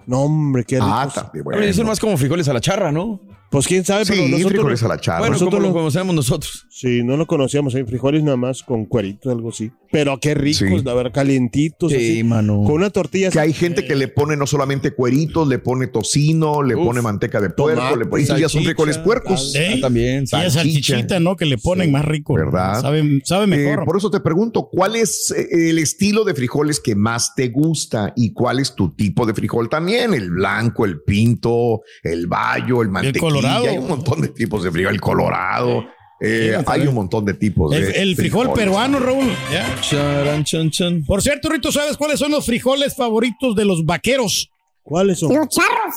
[0.06, 1.14] No, hombre, qué Ah, ricos.
[1.22, 3.20] también, Bueno, son más como frijoles a la charra, ¿no?
[3.52, 4.50] Pues quién sabe, pero Sí, nosotros...
[4.52, 5.18] frijoles a la charra.
[5.20, 6.66] Bueno, nosotros lo conocemos nosotros.
[6.70, 9.70] Sí, no lo conocíamos, hay frijoles nada más con cueritos, algo así.
[9.92, 10.82] Pero qué ricos, Sí.
[10.84, 11.92] la verdad, calientitos.
[11.92, 12.62] así, mano.
[12.64, 13.48] Con una tortilla que así.
[13.48, 17.40] hay gente que le pone no solamente cueritos, le pone tocino, le Uf, pone manteca
[17.42, 19.52] de puerco, tomate, le pone, y ya son frijoles puercos.
[19.52, 19.58] Sí.
[19.58, 20.24] Ah, también.
[20.24, 21.36] Y salchichita, ¿no?
[21.36, 22.32] Que le ponen más rico.
[22.34, 22.80] ¿Verdad?
[22.80, 23.84] Sabe, sabe Eh, mejor.
[23.84, 28.14] por eso te pregunto, ¿cuál es eh, el estilo de frijoles que más te gusta
[28.16, 30.14] y cuál es tu tipo de frijol también?
[30.14, 33.41] El blanco, el pinto, el bayo, el mantequilla.
[33.42, 33.66] Colorado.
[33.68, 35.84] Hay un montón de tipos de frijol, el colorado.
[36.24, 37.74] Eh, Sí, hay un montón de tipos.
[37.74, 38.64] el, de el frijol frijoles.
[38.64, 39.28] peruano, Raúl.
[39.52, 39.74] Ya.
[39.80, 41.04] Charan, chan, chan.
[41.04, 44.48] Por cierto, Rito, ¿sabes cuáles son los frijoles favoritos de los vaqueros?
[44.84, 45.34] ¿Cuáles son?
[45.34, 45.94] Los charros.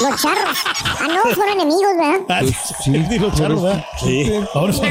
[0.00, 0.58] Los charros.
[0.66, 2.20] Ah, no, son enemigos, ¿verdad?
[2.28, 2.42] Ah,
[2.82, 3.84] sí, los charros, ¿verdad?
[4.02, 4.30] Sí.
[4.54, 4.88] Ahora son-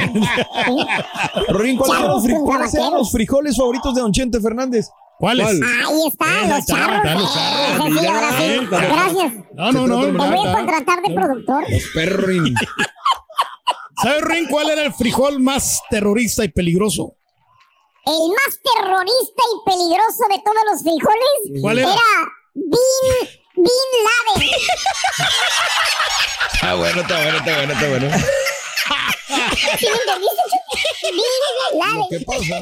[2.46, 4.88] ¿cuáles son los frijoles favoritos de Don Chente Fernández?
[5.22, 5.46] ¿Cuáles?
[5.46, 5.64] ¿Cuál?
[5.64, 7.14] Ahí está, Eh, ahí los está, charros.
[7.22, 7.96] los charros.
[7.96, 8.68] Eh, sí, ahora sí.
[8.70, 9.34] Gracias.
[9.54, 10.02] No, no, no.
[10.02, 10.58] Te voy a está.
[10.58, 11.64] contratar de productor.
[11.94, 12.56] Perrin.
[14.02, 17.16] ¿Sabes, Rin, cuál era el frijol más terrorista y peligroso?
[18.04, 21.94] El más terrorista y peligroso de todos los frijoles ¿Cuál era?
[22.56, 23.92] Bin, Bin
[24.36, 24.50] Laden.
[26.64, 28.08] Ah, bueno, está bueno, está bueno, está bueno.
[29.80, 30.44] ¿Sí me entendiste?
[31.12, 32.06] Bin Laden.
[32.10, 32.62] ¿Qué pasa?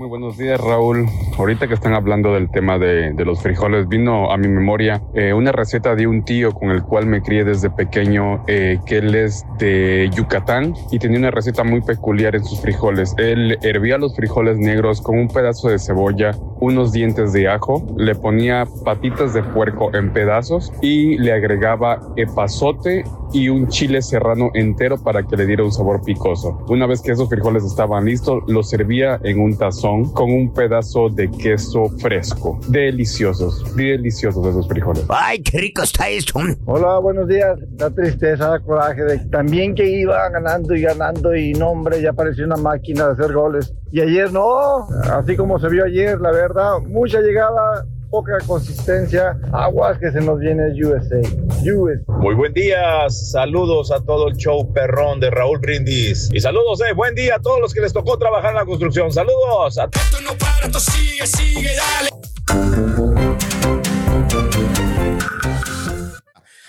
[0.00, 1.04] Muy buenos días, Raúl.
[1.36, 5.34] Ahorita que están hablando del tema de, de los frijoles, vino a mi memoria eh,
[5.34, 9.14] una receta de un tío con el cual me crié desde pequeño, eh, que él
[9.14, 13.14] es de Yucatán y tenía una receta muy peculiar en sus frijoles.
[13.18, 18.14] Él hervía los frijoles negros con un pedazo de cebolla, unos dientes de ajo, le
[18.14, 24.96] ponía patitas de puerco en pedazos y le agregaba epazote y un chile serrano entero
[25.02, 26.58] para que le diera un sabor picoso.
[26.68, 31.08] Una vez que esos frijoles estaban listos, los servía en un tazón con un pedazo
[31.08, 32.58] de queso fresco.
[32.68, 35.04] Deliciosos, deliciosos esos frijoles.
[35.08, 36.40] ¡Ay, qué rico está esto!
[36.66, 37.58] Hola, buenos días.
[37.70, 42.12] Da tristeza, da coraje de también que iba ganando y ganando y no, hombre, ya
[42.12, 43.74] parecía una máquina de hacer goles.
[43.92, 49.98] Y ayer no, así como se vio ayer, la verdad, mucha llegada, poca consistencia, aguas
[49.98, 51.20] que se nos viene USA.
[51.62, 52.12] USA.
[52.18, 56.28] Muy buen día, saludos a todo el show perrón de Raúl Brindis.
[56.32, 59.12] Y saludos, eh, buen día a todos los que les tocó trabajar en la construcción.
[59.12, 59.78] Saludos.
[59.78, 62.10] A no para, sigue, sigue, dale.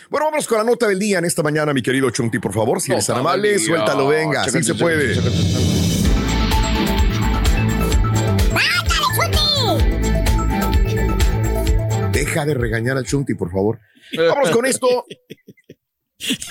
[0.10, 2.82] Bueno, vamos con la nota del día en esta mañana, mi querido Chunti, por favor.
[2.82, 5.16] Si eres tan amable, suéltalo, venga, así se puede.
[12.46, 13.80] De regañar al Chunti, por favor.
[14.18, 15.06] Vamos con esto.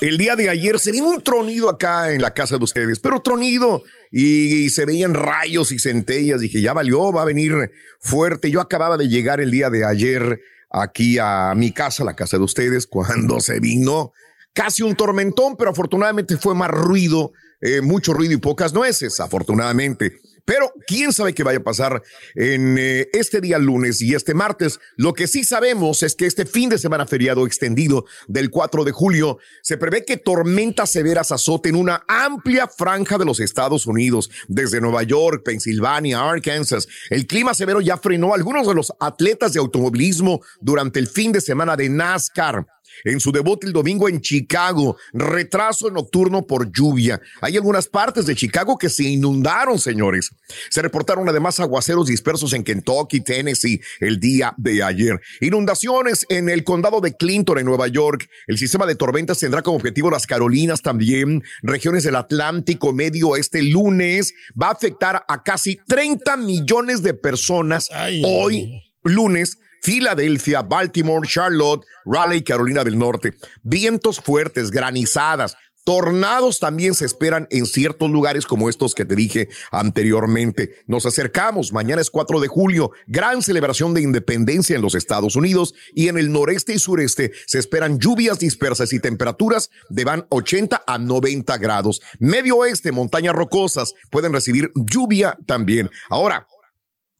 [0.01, 3.21] El día de ayer se vio un tronido acá en la casa de ustedes, pero
[3.21, 6.41] tronido y, se veían rayos y centellas.
[6.41, 8.51] Dije, ya valió, va a venir fuerte.
[8.51, 12.45] Yo acababa de llegar el día de ayer aquí a mi casa, la casa de
[12.45, 14.13] ustedes, cuando se vino
[14.53, 20.21] casi un tormentón, pero afortunadamente fue más ruido, eh, mucho ruido y pocas nueces, afortunadamente.
[20.51, 22.03] Pero quién sabe qué vaya a pasar
[22.35, 24.81] en eh, este día lunes y este martes.
[24.97, 28.91] Lo que sí sabemos es que este fin de semana feriado extendido del 4 de
[28.91, 34.81] julio se prevé que tormentas severas azoten una amplia franja de los Estados Unidos, desde
[34.81, 36.89] Nueva York, Pensilvania, Arkansas.
[37.11, 41.31] El clima severo ya frenó a algunos de los atletas de automovilismo durante el fin
[41.31, 42.67] de semana de NASCAR.
[43.05, 47.21] En su debut el domingo en Chicago, retraso nocturno por lluvia.
[47.41, 50.31] Hay algunas partes de Chicago que se inundaron, señores.
[50.69, 55.21] Se reportaron además aguaceros dispersos en Kentucky, Tennessee, el día de ayer.
[55.41, 58.29] Inundaciones en el condado de Clinton, en Nueva York.
[58.47, 63.63] El sistema de tormentas tendrá como objetivo las Carolinas también, regiones del Atlántico Medio este
[63.63, 64.35] lunes.
[64.61, 67.89] Va a afectar a casi 30 millones de personas
[68.25, 69.59] hoy, lunes.
[69.83, 73.35] Filadelfia, Baltimore, Charlotte, Raleigh, Carolina del Norte.
[73.63, 79.49] Vientos fuertes, granizadas, tornados también se esperan en ciertos lugares como estos que te dije
[79.71, 80.77] anteriormente.
[80.87, 85.75] Nos acercamos, mañana es 4 de julio, gran celebración de independencia en los Estados Unidos
[85.95, 90.85] y en el noreste y sureste se esperan lluvias dispersas y temperaturas de van 80
[90.87, 92.01] a 90 grados.
[92.19, 95.91] Medio oeste, montañas rocosas pueden recibir lluvia también.
[96.09, 96.47] Ahora,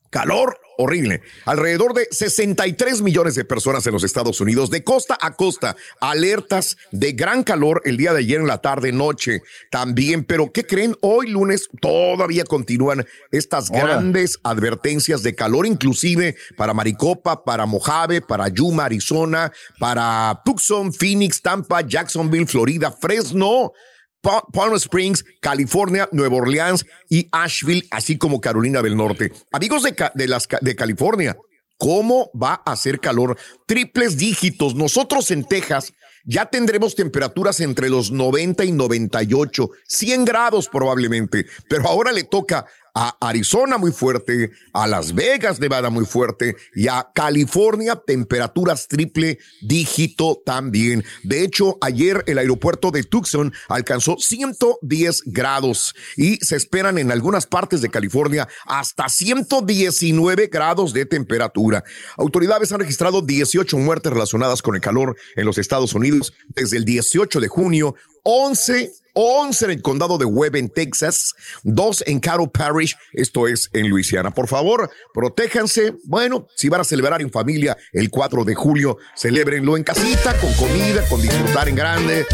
[0.09, 1.21] calor horrible.
[1.45, 6.77] Alrededor de 63 millones de personas en los Estados Unidos, de costa a costa, alertas
[6.91, 10.23] de gran calor el día de ayer en la tarde, noche también.
[10.23, 10.95] Pero, ¿qué creen?
[11.01, 18.47] Hoy lunes todavía continúan estas grandes advertencias de calor, inclusive para Maricopa, para Mojave, para
[18.49, 23.73] Yuma, Arizona, para Tucson, Phoenix, Tampa, Jacksonville, Florida, Fresno.
[24.21, 29.31] Pa- Palm Springs, California, Nueva Orleans y Asheville, así como Carolina del Norte.
[29.51, 31.35] Amigos de, de, las, de California,
[31.77, 33.37] ¿cómo va a hacer calor?
[33.65, 34.75] Triples dígitos.
[34.75, 41.87] Nosotros en Texas ya tendremos temperaturas entre los 90 y 98, 100 grados probablemente, pero
[41.87, 47.09] ahora le toca a Arizona muy fuerte, a Las Vegas, Nevada muy fuerte y a
[47.13, 51.03] California temperaturas triple dígito también.
[51.23, 57.47] De hecho, ayer el aeropuerto de Tucson alcanzó 110 grados y se esperan en algunas
[57.47, 61.83] partes de California hasta 119 grados de temperatura.
[62.17, 66.85] Autoridades han registrado 18 muertes relacionadas con el calor en los Estados Unidos desde el
[66.85, 72.51] 18 de junio, 11 11 en el condado de Webb en Texas, 2 en Carroll
[72.51, 74.31] Parish, esto es en Luisiana.
[74.31, 75.93] Por favor, protéjanse.
[76.05, 80.53] Bueno, si van a celebrar en familia el 4 de julio, celébrenlo en casita, con
[80.53, 82.25] comida, con disfrutar en grande.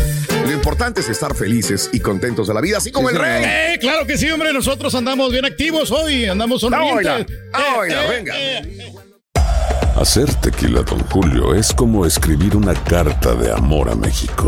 [0.45, 3.43] Lo importante es estar felices y contentos de la vida, así como el rey.
[3.45, 4.53] Eh, claro que sí, hombre.
[4.53, 7.25] Nosotros andamos bien activos hoy, andamos sonrientes.
[7.53, 8.33] Ah, oiga, Eh, venga.
[9.99, 14.47] Hacer tequila, Don Julio, es como escribir una carta de amor a México.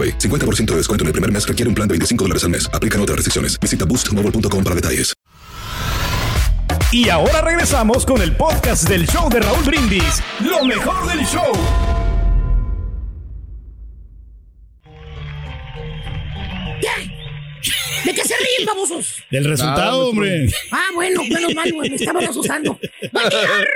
[0.01, 0.17] AroPay.
[0.17, 2.69] 50% de descuento en el primer mes requiere un plan de 25 dólares al mes.
[2.73, 3.59] Aplican otras restricciones.
[3.59, 5.13] Visita boostmobile.com para detalles.
[6.91, 10.21] Y ahora regresamos con el podcast del show de Raúl Brindis.
[10.41, 11.51] Lo mejor del show.
[18.03, 19.23] ¿De qué se ríen, babosos?
[19.29, 20.49] Del resultado, hombre.
[20.71, 22.79] Ah, bueno, menos mal, güey, me estaban asustando.
[23.15, 23.67] Va a llegar,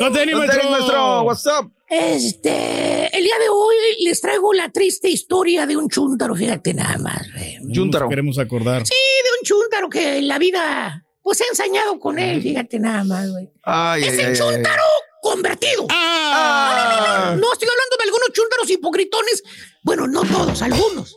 [0.00, 0.14] mañana.
[0.14, 0.70] Con tenis, maestro.
[0.70, 1.22] maestro.
[1.22, 1.72] What's up?
[1.88, 6.98] Este, el día de hoy les traigo la triste historia de un chúntaro, fíjate nada
[6.98, 7.58] más, güey.
[7.72, 8.08] Chúntaro.
[8.08, 8.84] Queremos acordar.
[8.86, 13.04] Sí, de un chúntaro que en la vida, pues he ensañado con él, fíjate nada
[13.04, 13.48] más, güey.
[13.62, 14.82] Ay, es ay, el ay, chúntaro
[15.22, 15.86] convertido.
[15.90, 16.72] Ah.
[16.72, 19.42] No, no, no, no, no estoy hablando de algunos chúntaros hipocritones.
[19.82, 21.16] Bueno, no todos, algunos.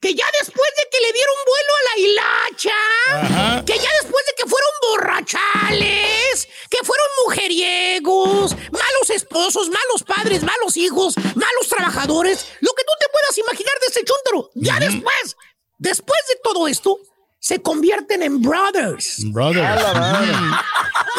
[0.00, 2.76] Que ya después de que le dieron vuelo a la hilacha,
[3.10, 3.64] Ajá.
[3.64, 10.76] que ya después de que fueron borrachales, que fueron mujeriegos, malos esposos, malos padres, malos
[10.76, 14.50] hijos, malos trabajadores, lo que tú te puedas imaginar de ese chúntaro.
[14.54, 15.36] Ya después,
[15.78, 16.98] después de todo esto,
[17.40, 19.16] se convierten en brothers.
[19.32, 19.64] Brother.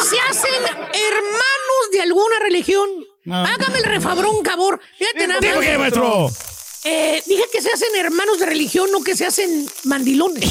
[0.08, 2.88] Se hacen hermanos de alguna religión.
[3.30, 4.80] Hágame el refabrón, cabor.
[4.98, 5.64] Fíjate nada ¿Digo más.
[5.66, 6.30] qué, maestro?
[6.84, 10.50] Eh, dije que se hacen hermanos de religión, no que se hacen mandilones.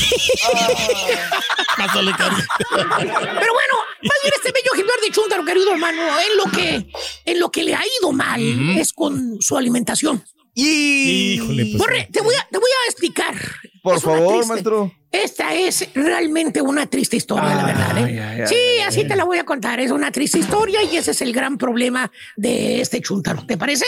[2.13, 2.35] Cari.
[2.69, 6.91] Pero bueno, más bien este bello ejemplar de chúntaro, querido hermano, en lo que,
[7.25, 8.41] en lo que le ha ido mal
[8.77, 10.23] es con su alimentación.
[10.53, 11.77] Híjole, pues.
[11.77, 13.35] Borre, te voy a, te voy a explicar.
[13.81, 14.91] Por Es favor, triste- maestro.
[15.11, 17.97] Esta es realmente una triste historia, la verdad.
[18.07, 18.45] ¿eh?
[18.47, 19.79] Sí, así te la voy a contar.
[19.79, 23.45] Es una triste historia y ese es el gran problema de este chúntaro.
[23.45, 23.85] ¿Te parece?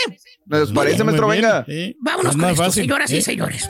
[0.48, 1.28] ¿Nos parece, maestro?
[1.28, 1.64] Venga.
[1.68, 1.96] sí.
[2.00, 3.22] Vámonos con esto, fácil, señoras y ¿eh?
[3.22, 3.70] señores.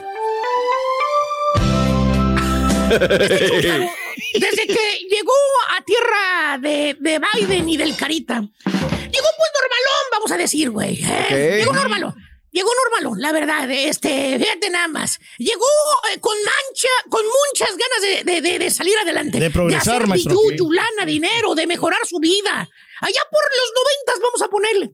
[2.92, 3.90] Este
[4.40, 4.80] desde que
[5.10, 5.34] llegó
[5.78, 11.00] a tierra de, de Biden y del Carita, llegó pues normalón, vamos a decir, güey.
[11.04, 11.24] ¿eh?
[11.26, 11.32] Ok.
[11.60, 12.16] Llegó normalón.
[12.52, 15.20] Llegó normalón, la verdad, este, fíjate nada más.
[15.38, 15.66] Llegó
[16.14, 19.40] eh, con mancha, con muchas ganas de, de- de- de salir adelante.
[19.40, 20.36] De progresar, hacer maestro.
[20.50, 22.68] billuyo, lana, dinero, de mejorar su vida.
[23.00, 24.92] Allá por los noventas vamos a ponerle.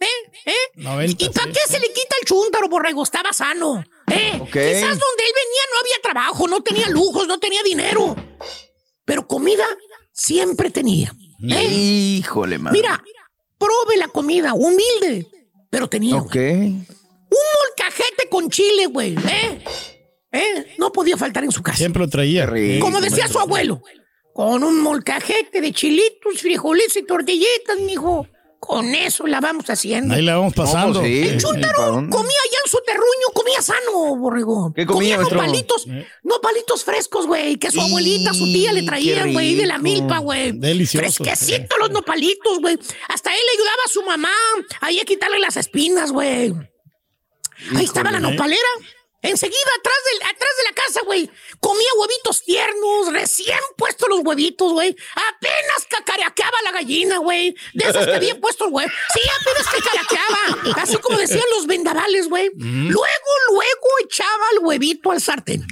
[0.00, 0.06] ¿Eh?
[0.46, 0.52] ¿Eh?
[1.18, 1.52] ¿Y para sí.
[1.54, 3.02] qué se le quita el chúntaro, borrego?
[3.02, 3.82] Estaba sano.
[4.12, 4.32] ¿Eh?
[4.44, 8.14] Quizás donde él venía no había trabajo, no tenía lujos, no tenía dinero.
[9.04, 9.64] Pero comida
[10.12, 11.12] siempre tenía.
[11.50, 11.64] ¿Eh?
[11.64, 12.72] Híjole, man.
[12.72, 13.02] Mira,
[13.58, 15.26] probe la comida, humilde,
[15.70, 16.16] pero tenía.
[16.16, 16.36] Ok.
[17.30, 17.38] Un
[17.68, 19.14] molcajete con chile, güey.
[19.14, 19.64] ¿Eh?
[20.32, 20.74] ¿Eh?
[20.78, 21.78] No podía faltar en su casa.
[21.78, 22.46] Siempre lo traía.
[22.46, 22.84] rico.
[22.84, 23.82] Como decía su abuelo,
[24.34, 28.26] con un molcajete de chilitos, frijoles y tortillitas, mijo.
[28.60, 30.14] Con eso la vamos haciendo.
[30.14, 30.94] Ahí la vamos pasando.
[30.94, 31.28] No, pues sí.
[31.28, 34.72] Eh, Chúntaro comía allá en su terruño, comía sano, borrego.
[34.74, 35.36] ¿Qué comía, maestro?
[35.38, 35.86] nopalitos,
[36.24, 40.52] nopalitos frescos, güey, que su abuelita, su tía le traían, güey, de la milpa, güey.
[40.52, 41.18] Deliciosos.
[41.18, 42.76] Fresquecitos los nopalitos, güey.
[43.08, 44.32] Hasta él le ayudaba a su mamá
[44.80, 46.52] ahí a quitarle las espinas, güey.
[47.76, 48.20] Ahí estaba la ¿eh?
[48.20, 48.68] nopalera.
[49.20, 51.28] Enseguida, atrás, del, atrás de la casa, güey.
[51.58, 54.94] Comía huevitos tiernos, recién puestos los huevitos, güey.
[55.14, 57.52] Apenas cacareaqueaba la gallina, güey.
[57.74, 58.86] De esas que habían puesto, güey.
[59.12, 60.82] Sí, apenas cacareaqueaba.
[60.82, 62.48] Así como decían los vendavales, güey.
[62.54, 65.66] Luego, luego echaba el huevito al sartén.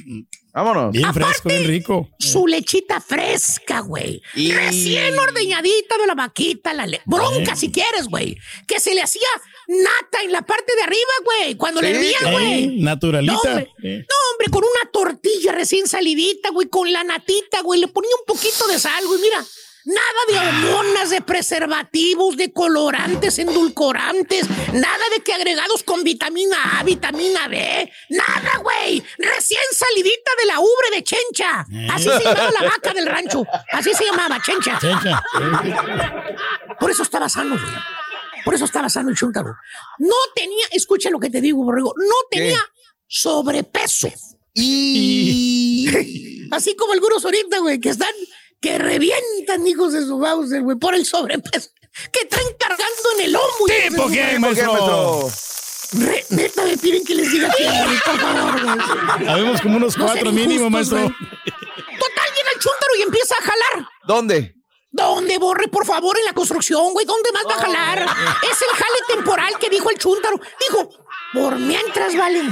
[0.53, 0.90] Vámonos.
[0.90, 2.09] Bien fresco, bien rico.
[2.18, 4.22] Su lechita fresca, güey.
[4.35, 8.37] Y- Recién ordeñadita de la vaquita, la le- bronca si quieres, güey.
[8.66, 9.29] Que se le hacía
[9.66, 11.55] nata en la parte de arriba, güey.
[11.57, 12.64] Cuando le hervían, güey.
[12.64, 13.33] Eh, naturalita.
[13.35, 13.72] No, hombre.
[13.83, 13.98] Eh.
[14.09, 17.81] No, hombre, con una tortilla recién salidita, güey, con la natita, güey.
[17.81, 19.20] Le ponía un poquito de sal, güey.
[19.20, 19.44] Mira,
[19.87, 26.83] nada de hormonas, de preservativos, de colorantes, endulcorantes, nada de que agregados con vitamina A,
[26.83, 27.90] vitamina B.
[28.11, 29.02] Nada, güey.
[29.18, 31.66] Recién salidita de la ubre de chencha.
[31.92, 33.44] Así se llamaba la vaca del rancho.
[33.72, 34.79] Así se llamaba, chencha.
[34.81, 35.22] Chencha.
[36.79, 37.74] Por eso estaba sano, güey.
[38.46, 39.54] Por eso estaba sano el chúntaro.
[39.98, 42.59] No tenía, escucha lo que te digo, borrego, no tenía
[43.06, 44.09] sobrepeso.
[46.52, 48.12] Así como algunos ahorita, güey, que están,
[48.61, 51.70] que revientan hijos de su Bowser, güey, por el sobrepeso.
[52.12, 53.66] Que traen cargando en el lomo.
[53.66, 55.28] de ¿Tipo qué, maestro?
[55.92, 57.64] Re- neta, me piden que les diga que,
[58.04, 59.28] por favor, güey.
[59.28, 60.98] Habemos como unos No cuatro mínimo, injustos, maestro.
[60.98, 61.11] güey.
[61.98, 63.88] Total, llega el chúntaro y empieza a jalar.
[64.06, 64.56] ¿Dónde?
[64.96, 67.04] ¿Dónde, Borre, por favor, en la construcción, güey?
[67.04, 67.98] ¿Dónde más va a jalar?
[68.50, 70.40] Es el jale temporal que dijo el chúntaro.
[70.59, 70.88] Dijo,
[71.35, 72.42] Por mientras, vale.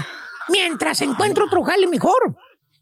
[0.49, 2.37] Mientras encuentro otro jale mejor.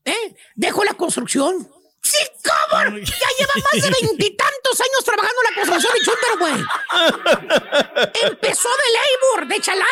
[0.05, 0.35] ¿Eh?
[0.57, 1.69] Dejo la construcción.
[2.03, 2.83] Sí, ¿cómo?
[2.97, 6.55] Ya lleva más de veintitantos años trabajando en la construcción de Chúntaro, güey.
[8.31, 9.87] Empezó de labor, de chalán.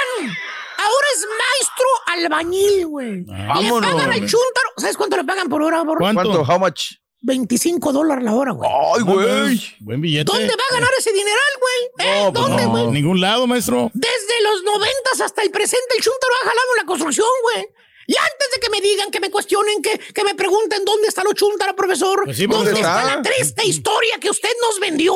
[0.79, 3.25] Ahora es maestro albañil, güey.
[3.25, 4.71] Le pagan al Chúntaro.
[4.79, 6.01] ¿Sabes cuánto le pagan por hora, borro?
[6.01, 6.43] ¿Cuánto?
[6.43, 6.95] How much?
[7.23, 8.71] 25 dólares la hora, güey.
[8.97, 9.61] Ay, güey.
[9.81, 10.25] Buen billete.
[10.25, 12.09] ¿Dónde va a ganar ese dineral, güey?
[12.09, 12.23] ¿Eh?
[12.25, 12.87] No, pues ¿Dónde, no, güey?
[12.89, 13.91] ningún lado, maestro.
[13.93, 17.67] Desde los noventas hasta el presente, el Chuntaro ha jalado en la construcción, güey.
[18.07, 21.23] Y antes de que me digan, que me cuestionen, que, que me pregunten dónde está
[21.23, 23.03] lo Chuntaro, profesor, Pues sí, ¿dónde ¿dónde está?
[23.03, 23.17] está?
[23.17, 25.15] la triste historia que usted nos vendió?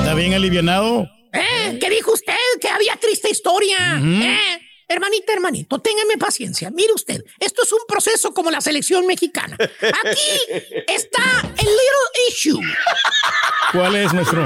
[0.00, 1.06] Está bien alivianado.
[1.32, 1.78] ¿Eh?
[1.80, 2.34] ¿Qué dijo usted?
[2.60, 4.00] Que había triste historia.
[4.02, 4.58] ¿Eh?
[4.88, 6.70] Hermanita, hermanito, téngame paciencia.
[6.70, 9.56] Mire usted, esto es un proceso como la selección mexicana.
[9.60, 12.60] Aquí está el little issue.
[13.72, 14.44] ¿Cuál es, maestro?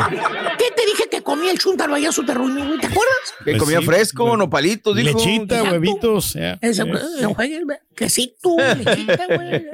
[0.59, 2.81] ¿Qué te dije que comía el chuntaro allá en su terruño, güey?
[2.81, 3.35] ¿Te acuerdas?
[3.45, 4.37] Que Pues comía sí, fresco, güey.
[4.37, 5.17] nopalitos, dijo.
[5.17, 5.73] Lechita, Exacto.
[5.73, 6.35] huevitos.
[6.35, 9.67] güey, güey, güey, quesito, lechita, güey.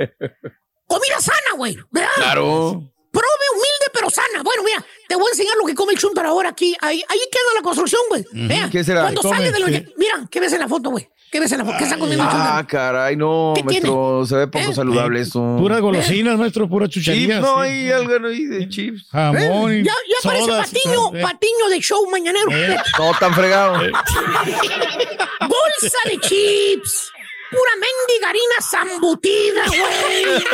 [0.87, 1.79] Comida sana, güey.
[1.91, 2.11] ¿verdad?
[2.17, 2.93] Claro.
[3.11, 4.43] Prove humilde pero sana.
[4.43, 6.77] Bueno, mira, te voy a enseñar lo que come el chuntaro ahora aquí.
[6.81, 8.25] Ahí, ahí queda la construcción, güey.
[8.33, 9.01] Vea, ¿Qué será?
[9.03, 9.67] Cuando sale de lo.
[10.19, 11.09] Mira, ¿qué ves en la foto, güey?
[11.31, 11.77] ¿Qué ves en la foto?
[11.79, 14.25] ¿Qué está comiendo Ah, caray, no, ¿Qué maestro.
[14.27, 14.75] Se ve poco ¿Eh?
[14.75, 15.57] saludable eso.
[15.59, 17.37] Puras golosinas, maestro, pura chuchería.
[17.37, 17.69] Chips, no, sí.
[17.69, 19.07] hay algo ahí de chips.
[19.11, 19.85] Jamón.
[19.85, 21.23] Ya, ya parece patiño, eh.
[21.23, 22.51] patiño de show mañanero.
[22.51, 22.77] Eh.
[22.99, 23.75] No tan fregado.
[25.41, 27.13] Bolsa de chips.
[27.51, 30.45] Pura mendiga harina zambutida, güey.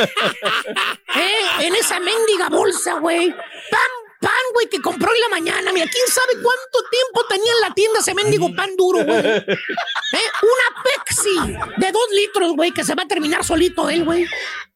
[1.17, 1.67] ¿Eh?
[1.67, 3.31] En esa mendiga bolsa, güey.
[3.31, 3.91] Pan,
[4.25, 5.72] pan, güey, que compró en la mañana.
[5.72, 9.18] Mira, quién sabe cuánto tiempo tenía en la tienda ese mendigo pan duro, güey.
[9.27, 10.29] ¿Eh?
[10.43, 11.37] Una Pepsi
[11.77, 14.27] de dos litros, güey, que se va a terminar solito él, güey.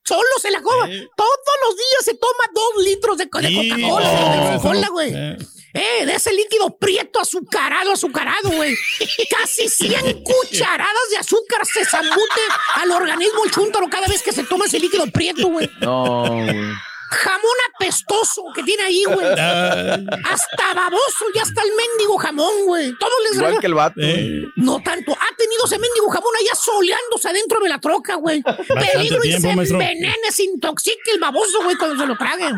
[0.05, 0.87] Solo se la coma.
[0.87, 5.13] Todos los días se toma dos litros de, Coca-Cola, güey.
[5.15, 5.37] eh.
[5.75, 8.75] Eh, de ese líquido prieto azucarado, azucarado, güey.
[9.39, 12.41] Casi 100 cucharadas de azúcar se zambute
[12.75, 15.71] al organismo el chúntaro cada vez que se toma ese líquido prieto, güey.
[15.81, 16.73] No, güey.
[17.11, 19.27] Jamón apestoso que tiene ahí, güey.
[19.29, 22.93] Hasta baboso, ya está el mendigo jamón, güey.
[22.99, 24.01] Todo les Igual rega- que el vato.
[24.03, 25.13] eh, No tanto.
[25.13, 28.43] Ha tenido ese mendigo jamón allá soleándose adentro de la troca, güey.
[28.43, 29.81] Peligro y tiempo, se maestro.
[29.81, 32.55] envenene, se intoxique el baboso, güey, cuando se lo traguen.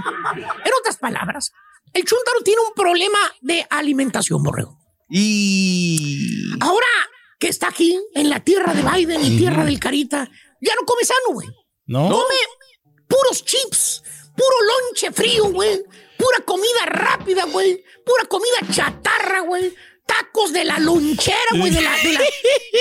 [0.65, 1.53] En otras palabras,
[1.93, 4.79] el chúntaro tiene un problema de alimentación, borrego.
[5.09, 6.51] Y.
[6.61, 6.87] Ahora
[7.39, 10.29] que está aquí, en la tierra de Biden y tierra del Carita,
[10.61, 11.49] ya no come sano, güey.
[11.87, 12.09] ¿No?
[12.11, 12.35] Come
[13.09, 14.03] puros chips,
[14.41, 15.83] puro lonche frío, güey.
[16.17, 17.83] Pura comida rápida, güey.
[18.05, 19.75] Pura comida chatarra, güey.
[20.07, 21.71] Tacos de la lonchera, güey.
[21.71, 22.21] De la, de, la,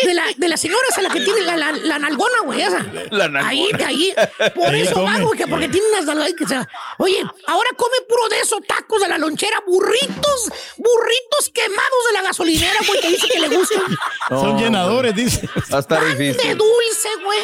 [0.03, 2.61] de, la, de la señora esa, la que tiene la, la, la nalgona, güey.
[2.61, 2.83] Esa.
[3.11, 3.47] La nalgona.
[3.49, 4.13] Ahí, de ahí.
[4.55, 6.55] Por Ahí eso va, güey, que porque tiene unas nalgas que se...
[6.97, 12.21] Oye, ahora come puro de esos tacos de la lonchera, burritos, burritos quemados de la
[12.23, 13.83] gasolinera, güey, que dice que le gustan.
[14.29, 15.47] Son llenadores, dice.
[15.71, 16.57] Va a estar Pan de difícil.
[16.57, 17.39] dulce, güey.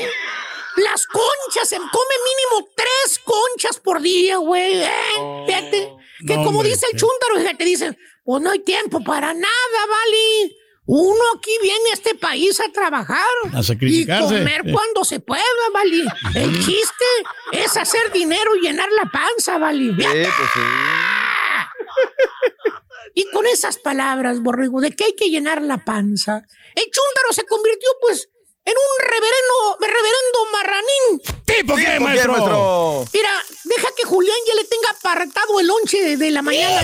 [0.77, 4.81] Las conchas, se come mínimo tres conchas por día, güey.
[4.81, 4.89] ¿eh?
[5.47, 5.89] Fíjate,
[6.27, 9.85] que No, como hombre, dice el chúntaro, fíjate, dicen, pues no hay tiempo para nada,
[9.87, 10.55] vale.
[10.87, 14.71] Uno aquí viene a este país a trabajar A y comer Eh.
[14.71, 16.03] cuando se pueda, vale.
[16.35, 17.05] El chiste
[17.53, 19.57] es hacer dinero y llenar la panza,
[19.95, 20.29] Fíjate.
[20.37, 20.59] pues sí.
[23.15, 26.43] Y con esas palabras, borrego, de que hay que llenar la panza,
[26.75, 28.29] el chúntaro se convirtió, pues,
[28.65, 31.21] en un reverendo, reverendo marranín.
[31.45, 32.31] ¿Tipo qué, ¿Por qué, maestro?
[32.31, 33.05] maestro?
[33.13, 33.29] Mira,
[33.63, 36.81] deja que Julián ya le tenga apartado el lonche de, de la mañana.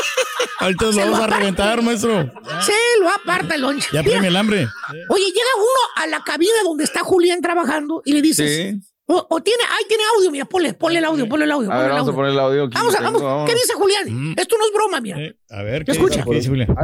[0.60, 2.30] Ahorita Se lo lo vamos a reventar, maestro.
[2.64, 3.88] Se lo aparta el lonche.
[3.92, 4.68] Ya premia el hambre.
[5.08, 8.80] Oye, llega uno a la cabina donde está Julián trabajando y le dices, Sí.
[9.06, 11.70] O, o tiene, ahí tiene audio, mira, ponle, ponle el audio, ponle el audio.
[11.70, 12.74] A ver, vamos a poner el audio aquí.
[12.74, 13.22] Vamos, a- Tengo, vamos.
[13.22, 13.50] vamos.
[13.50, 14.04] ¿Qué dice Julián?
[14.10, 14.34] Mm.
[14.38, 15.20] Esto no es broma, mira.
[15.20, 16.24] Eh, a ver, ¿Qué escucha?
[16.24, 16.74] ¿Qué dice Julián?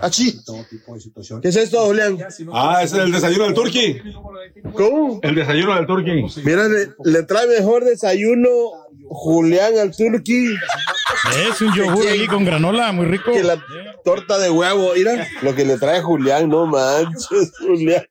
[0.00, 0.38] Achí.
[1.42, 2.18] ¿Qué es esto, Julián?
[2.52, 4.00] Ah, ese es el desayuno del turqui.
[4.74, 5.18] ¿Cómo?
[5.22, 6.24] El desayuno del turqui.
[6.44, 8.48] Mira, le, le trae mejor desayuno
[9.08, 10.46] Julián al turqui
[11.50, 13.32] Es un yogur ahí con granola, muy rico.
[13.32, 13.60] que la
[14.04, 14.92] torta de huevo.
[14.96, 18.04] Mira, lo que le trae Julián, no manches, Julián.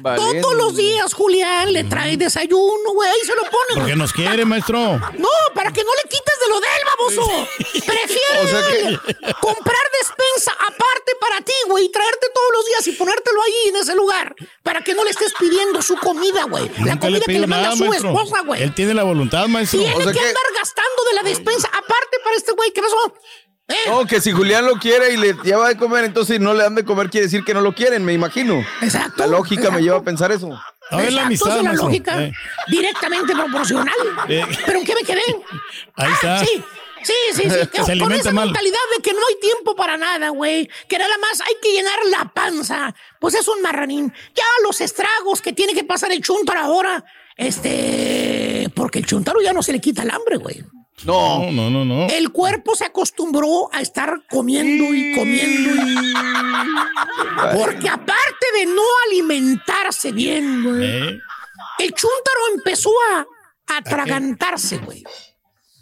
[0.00, 0.40] Valiendo.
[0.42, 3.52] todos los días Julián le trae desayuno, güey, ahí se lo pone.
[3.68, 3.78] güey.
[3.80, 4.78] Porque nos quiere, maestro.
[5.16, 7.48] No, para que no le quites de lo de él, baboso.
[7.86, 12.92] Prefiere O sea comprar despensa aparte para ti, güey, y traerte todos los días y
[12.92, 14.34] ponértelo ahí en ese lugar
[14.64, 16.68] para que no le estés pidiendo su comida, güey.
[16.84, 18.10] La le comida que le manda nada, su maestro.
[18.10, 18.62] esposa, güey.
[18.62, 19.78] Él tiene la voluntad, maestro.
[19.80, 22.72] Tiene O sea que que- andar gastando de la despensa aparte para este güey.
[22.72, 22.96] ¿Qué pasó?
[23.66, 23.74] ¿Eh?
[23.88, 26.74] No, que si Julián lo quiere y le lleva de comer, entonces no le dan
[26.74, 28.62] de comer, quiere decir que no lo quieren, me imagino.
[28.82, 29.14] Exacto.
[29.16, 29.78] La lógica exacto.
[29.78, 30.52] me lleva a pensar eso.
[30.90, 32.32] A ver la Exacto, amistad, es la lógica Eh,
[32.68, 33.94] directamente proporcional.
[34.28, 34.44] Eh.
[34.66, 35.22] ¿Pero en qué me quedé?
[35.96, 36.38] Ahí Ah, está.
[36.44, 36.64] Sí.
[37.04, 37.66] Sí, sí, sí.
[37.72, 38.46] que Se con esa mal.
[38.46, 40.68] mentalidad de que no hay tiempo para nada, güey.
[40.88, 42.94] Que nada más hay que llenar la panza.
[43.20, 44.12] Pues es un marranín.
[44.34, 47.02] Ya los estragos que tiene que pasar el chuntaro ahora.
[47.36, 48.70] Este.
[48.74, 50.64] Porque el chuntaro ya no se le quita el hambre, güey.
[51.04, 52.06] No, no, no, no.
[52.08, 56.14] El cuerpo se acostumbró a estar comiendo y comiendo y...
[57.58, 61.18] Porque aparte de no alimentarse bien, güey, Eh,
[61.80, 63.26] el chúntaro empezó a
[63.76, 65.02] atragantarse, güey.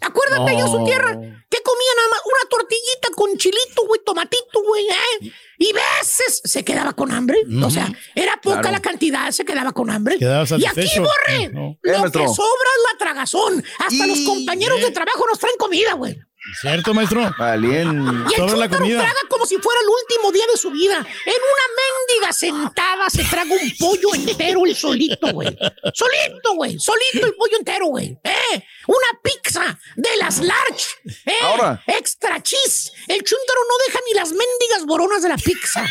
[0.03, 4.62] Acuérdate allá en su tierra que comía nada más una tortillita con chilito, güey, tomatito,
[4.66, 5.32] güey, ¿eh?
[5.59, 7.38] Y veces se quedaba con hambre.
[7.64, 8.76] O sea, era poca Claro.
[8.76, 10.18] la cantidad, se quedaba con hambre.
[10.18, 11.78] Quedaba y aquí, borre, No.
[11.82, 13.64] lo que sobra es la tragazón.
[13.78, 16.18] Hasta los compañeros de trabajo nos traen comida, güey.
[16.61, 17.30] ¿Cierto, maestro?
[17.38, 18.03] Alien.
[18.28, 18.99] Y el Sobre la chúntaro comida.
[18.99, 20.97] traga como si fuera el último día de su vida.
[20.97, 25.57] En una mendiga sentada se traga un pollo entero el solito, güey.
[25.95, 26.78] Solito, güey.
[26.78, 28.18] Solito el pollo entero, güey.
[28.24, 28.64] ¿Eh?
[28.88, 30.86] Una pizza de las large.
[31.26, 31.32] ¿Eh?
[31.43, 31.82] Ahora.
[31.86, 32.90] Extra cheese.
[33.07, 35.86] El chúntaro no deja ni las mendigas boronas de la pizza.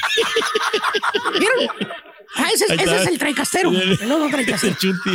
[1.39, 1.69] ¿Vieron?
[2.35, 3.69] Ah, ese, es- ese el traicastero.
[4.01, 4.71] El otro traicastero.
[4.73, 5.09] El chunti.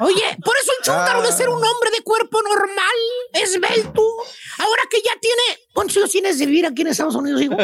[0.00, 2.98] Oye, por eso el chúntaro de ser un hombre de cuerpo normal,
[3.32, 4.02] esbelto,
[4.58, 5.42] ahora que ya tiene.
[5.72, 7.56] ¿Cuántos años tienes de vivir aquí en Estados Unidos, hijo?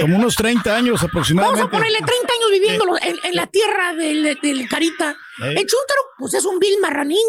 [0.00, 1.62] Como unos 30 años Vamos aproximadamente.
[1.62, 5.16] a ponerle 30 años viviendo en, en la tierra del, del Carita.
[5.42, 5.50] Ey.
[5.50, 7.26] El chúntaro, pues es un vil marranín.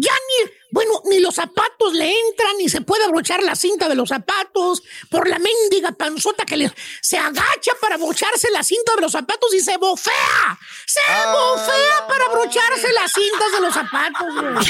[0.00, 3.94] Ya ni, bueno, ni los zapatos le entran, ni se puede abrochar la cinta de
[3.94, 9.02] los zapatos por la mendiga panzota que le, se agacha para abrocharse la cinta de
[9.02, 10.58] los zapatos y se bofea.
[10.86, 14.66] Se bofea para abrocharse las cintas de los zapatos, güey.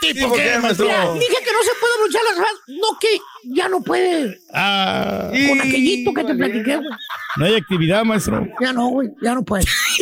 [0.00, 0.86] ¿Tipo qué, maestro?
[0.86, 2.60] Mira, dije que no se puede abrochar las zapatos.
[2.68, 4.40] No, que ya no puede.
[4.52, 6.88] Ah, Con aquellito que te platiqué, güey.
[7.36, 8.46] no hay actividad, maestro.
[8.60, 9.64] Ya no, güey, ya no puede.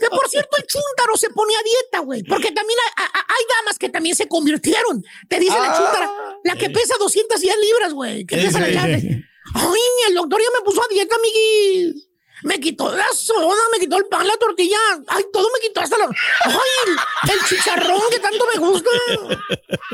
[0.00, 2.22] que por cierto, el chúntaro se pone a dieta, güey.
[2.22, 5.04] Porque también hay damas que también se convirtieron.
[5.28, 6.10] Te dice la chúntara,
[6.44, 8.24] la que pesa 210 libras, güey.
[8.24, 9.24] Que pesa la llave.
[9.54, 12.04] Ay, el doctor ya me puso a dieta, amigui.
[12.44, 14.78] Me quitó la soda, me quitó el pan, la tortilla.
[15.08, 16.04] Ay, todo me quitó hasta la.
[16.04, 16.54] Ay,
[16.86, 18.90] el, el chicharrón que tanto me gusta.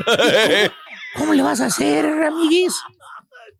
[1.17, 2.75] ¿Cómo le vas a hacer, amiguis?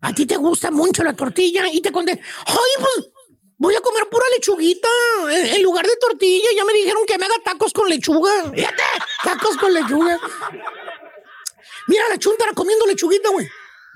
[0.02, 2.12] A ti te gusta mucho la tortilla y te conté,
[2.46, 3.10] ay, pues
[3.58, 4.90] voy a comer pura lechuguita
[5.32, 6.48] en, en lugar de tortilla.
[6.56, 8.32] Ya me dijeron que me haga tacos con lechuga.
[8.54, 8.84] Fíjate,
[9.24, 10.20] tacos con lechuga.
[11.88, 13.48] Mira la chuntara comiendo lechuguita, güey.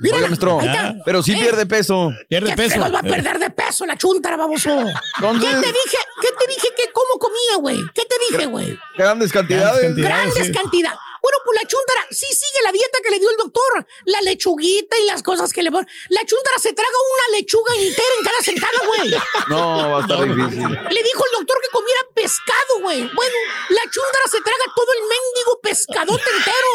[0.02, 0.60] Mira, Oiga, maestro,
[1.04, 2.14] pero sí pierde peso.
[2.30, 2.80] Pierde ¿Qué peso.
[2.80, 4.70] va a perder de peso la chuntara, baboso?
[4.70, 5.98] Entonces- ¿Qué te dije?
[6.22, 7.80] ¿Qué te dije que cómo comía, güey?
[7.94, 8.80] ¿Qué te dije, güey?
[8.98, 9.82] Grandes cantidades.
[9.84, 9.98] cantidades.
[9.98, 10.52] Grandes sí.
[10.54, 11.00] cantidades.
[11.30, 13.86] Bueno, pues la chúntara sí sigue la dieta que le dio el doctor.
[14.06, 15.86] La lechuguita y las cosas que le pone.
[16.10, 19.14] La chúntara se traga una lechuga entera en cada sentada, güey.
[19.50, 20.70] No, va a estar difícil.
[20.90, 23.02] Le dijo el doctor que comiera pescado, güey.
[23.14, 23.36] Bueno,
[23.70, 26.72] la chúndara se traga todo el mendigo pescadote entero.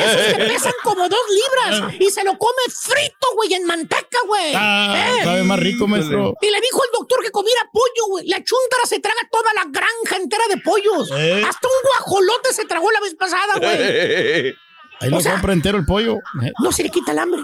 [0.00, 1.94] Esos que pesan como dos libras.
[2.00, 4.52] Y se lo come frito, güey, en manteca, güey.
[4.54, 5.24] Ah, ¿Eh?
[5.24, 6.34] sabe más rico, maestro.
[6.40, 8.26] Y le dijo el doctor que comiera pollo, güey.
[8.28, 11.10] La chúntara se traga toda la granja entera de pollos.
[11.12, 11.42] ¿Eh?
[11.46, 13.89] Hasta un guajolote se tragó la vez pasada, güey.
[15.00, 16.18] Ahí lo O sea- compra entero el pollo.
[16.62, 17.42] No se le quita el hambre.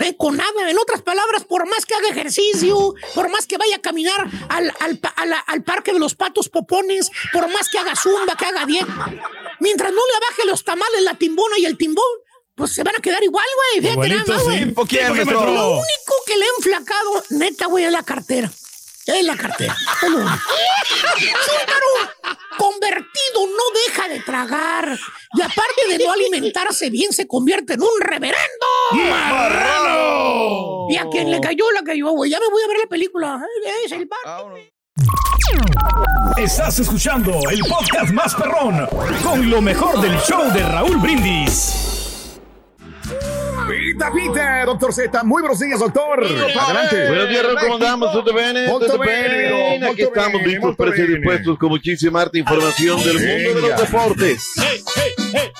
[0.00, 0.50] Eh, con nada.
[0.70, 4.72] En otras palabras, por más que haga ejercicio, por más que vaya a caminar al,
[4.80, 8.34] al pa- a la- al parque de los patos popones, por más que haga zumba,
[8.38, 9.12] que haga dieta,
[9.60, 12.04] mientras no le baje los tamales, la timbona y el timbón,
[12.54, 13.90] pues se van a quedar igual, güey.
[13.90, 14.58] Fíjate nada más, güey.
[14.58, 14.64] sí.
[14.66, 15.52] ¿Tipo quién, ¿Tipo qué, maestro?
[15.54, 18.50] Lo único que le ha enflacado, neta, güey, es la cartera.
[19.06, 19.74] Es la cartera.
[20.02, 20.38] Es lo único.
[21.16, 24.98] Chúntaro, convertido, no deja de tragar.
[25.34, 28.66] Y aparte de no alimentarse bien, se convierte en un reverendo.
[28.92, 30.86] ¡Marrano!
[30.90, 32.30] Y a quien le cayó, la cayó, güey.
[32.30, 33.40] Ya me voy a ver la película.
[33.84, 34.54] Es el bar.
[36.36, 38.86] Estás escuchando el podcast más perrón
[39.22, 41.99] con lo mejor del show de Raúl Brindis.
[43.70, 45.22] Pita, pita, doctor Z.
[45.22, 46.24] Muy buenos días, doctor.
[46.24, 47.06] Adelante.
[47.06, 48.12] Buenos días, ¿cómo andamos?
[48.12, 49.84] ¿Todo bien?
[49.84, 51.06] Aquí estamos listos bene.
[51.06, 54.44] dispuestos con muchísima arte información del mundo de los deportes.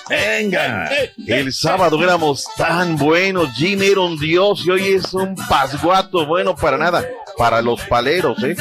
[0.08, 0.90] Venga.
[1.24, 6.56] El sábado éramos tan buenos, Jim era un dios y hoy es un pasguato bueno
[6.56, 7.06] para nada,
[7.38, 8.56] para los paleros, ¿eh?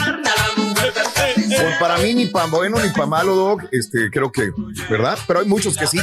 [1.62, 4.52] Pues para mí ni para bueno ni para malo, Doc, este, creo que,
[4.90, 5.18] ¿verdad?
[5.28, 6.00] Pero hay muchos que sí.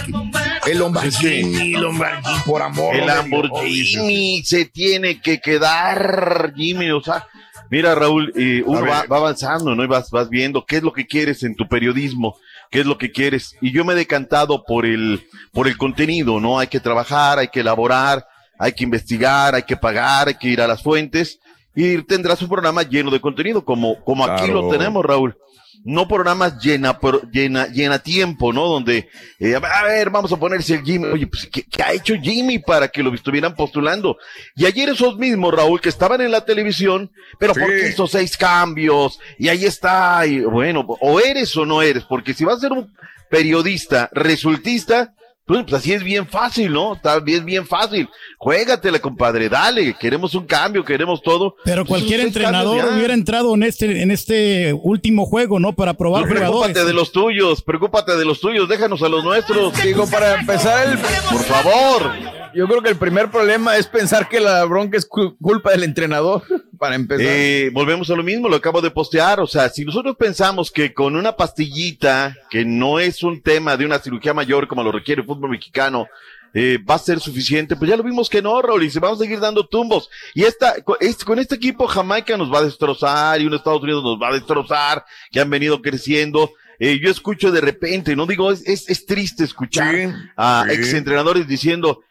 [0.66, 2.94] El Lamborghini, Lamborghini, por amor.
[2.94, 7.26] El Lamborghini se tiene que quedar, Jimmy, o sea,
[7.70, 9.82] mira Raúl, eh, uno va, avanzando, ¿no?
[9.84, 12.36] Y vas, vas viendo qué es lo que quieres en tu periodismo,
[12.70, 13.56] qué es lo que quieres.
[13.60, 16.58] Y yo me he decantado por el, por el contenido, ¿no?
[16.58, 18.26] Hay que trabajar, hay que elaborar,
[18.58, 21.38] hay que investigar, hay que pagar, hay que ir a las fuentes.
[21.74, 25.36] y tendrá su programa lleno de contenido, como, como aquí lo tenemos, Raúl.
[25.84, 26.98] No programas llena,
[27.32, 28.66] llena, llena tiempo, ¿no?
[28.66, 29.08] Donde,
[29.38, 31.06] eh, a ver, vamos a ponerse el Jimmy.
[31.06, 34.16] Oye, pues, ¿qué, qué ha hecho Jimmy para que lo estuvieran postulando?
[34.56, 37.60] Y ayer esos mismos, Raúl, que estaban en la televisión, pero Sí.
[37.60, 39.18] porque hizo seis cambios?
[39.38, 42.72] Y ahí está, y bueno, o eres o no eres, porque si vas a ser
[42.72, 42.92] un
[43.30, 45.12] periodista resultista,
[45.46, 46.94] pues, pues así es bien fácil, ¿no?
[46.94, 48.08] Está bien, bien fácil.
[48.38, 51.56] Juégatela, compadre, dale, queremos un cambio, queremos todo.
[51.64, 55.72] Pero Pues, cualquier entrenador cambios hubiera entrado en este, en este último juego, ¿no?
[55.72, 56.86] Para probar No, preocúpate jugadores.
[56.86, 59.72] de los tuyos, preocúpate de los tuyos, déjanos a los nuestros.
[59.82, 60.98] Digo, para empezar el...
[60.98, 62.12] Por favor.
[62.56, 65.84] Yo creo que el primer problema es pensar que la bronca es cu- culpa del
[65.84, 66.42] entrenador,
[66.78, 67.26] para empezar.
[67.28, 69.40] Eh, volvemos a lo mismo, lo acabo de postear.
[69.40, 73.84] O sea, si nosotros pensamos que con una pastillita, que no es un tema de
[73.84, 76.06] una cirugía mayor como lo requiere el fútbol mexicano,
[76.54, 79.20] eh, va a ser suficiente, pues ya lo vimos que no, Raúl, y se vamos
[79.20, 80.08] a seguir dando tumbos.
[80.32, 83.82] Y esta, con este, con este equipo Jamaica nos va a destrozar y un Estados
[83.82, 86.50] Unidos nos va a destrozar, que han venido creciendo.
[86.78, 89.94] Eh, yo escucho de repente, no digo, es, es, es triste escuchar
[90.36, 90.74] a sí.
[90.74, 92.02] exentrenadores diciendo,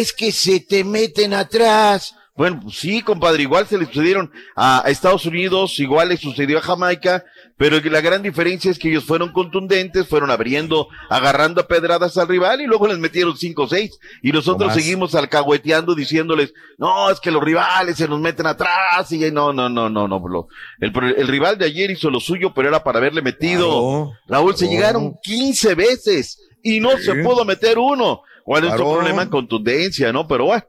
[0.00, 2.14] es que se te meten atrás.
[2.34, 6.62] Bueno, pues sí, compadre, igual se le sucedieron a, Estados Unidos, igual le sucedió a
[6.62, 7.22] Jamaica,
[7.58, 12.28] pero la gran diferencia es que ellos fueron contundentes, fueron abriendo, agarrando a pedradas al
[12.28, 13.98] rival y luego les metieron cinco o seis.
[14.22, 19.30] Y nosotros seguimos alcahueteando diciéndoles, no, es que los rivales se nos meten atrás y
[19.30, 20.48] no, no, no, no, no.
[20.80, 23.68] el, el rival de ayer hizo lo suyo, pero era para haberle metido.
[23.68, 27.04] Claro, Raúl, se llegaron 15 veces y no Sí.
[27.04, 28.22] se pudo meter uno.
[28.44, 30.26] ¿Cuál es tu problema en contundencia, no?
[30.26, 30.64] Pero bueno.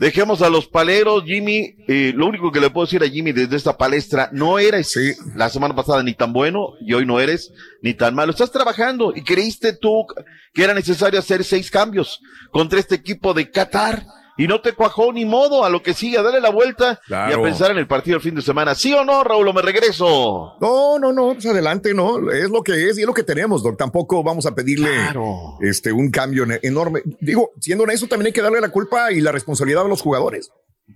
[0.00, 1.74] Dejemos a los paleros, Jimmy.
[1.86, 4.96] eh, lo único que le puedo decir a Jimmy desde esta palestra, no eres
[5.36, 7.52] la semana pasada ni tan bueno y hoy no eres
[7.82, 8.32] ni tan malo.
[8.32, 10.06] Estás trabajando y creíste tú
[10.54, 12.18] que era necesario hacer seis cambios
[12.50, 14.06] contra este equipo de Qatar
[14.40, 17.12] y no te cuajó ni modo a lo que sigue, a darle la vuelta y
[17.12, 18.74] a pensar en el partido del fin de semana.
[18.74, 19.46] ¿Sí o no, Raúl?
[19.48, 20.54] ¿O me regreso?
[20.62, 23.62] No, no, no, pues adelante, no, es lo que es y es lo que tenemos,
[23.62, 23.76] Doc.
[23.76, 25.58] Tampoco vamos a pedirle Claro.
[25.60, 27.02] este un cambio enorme.
[27.20, 30.50] Digo, siendo honesto, también hay que darle la culpa y la responsabilidad a los jugadores.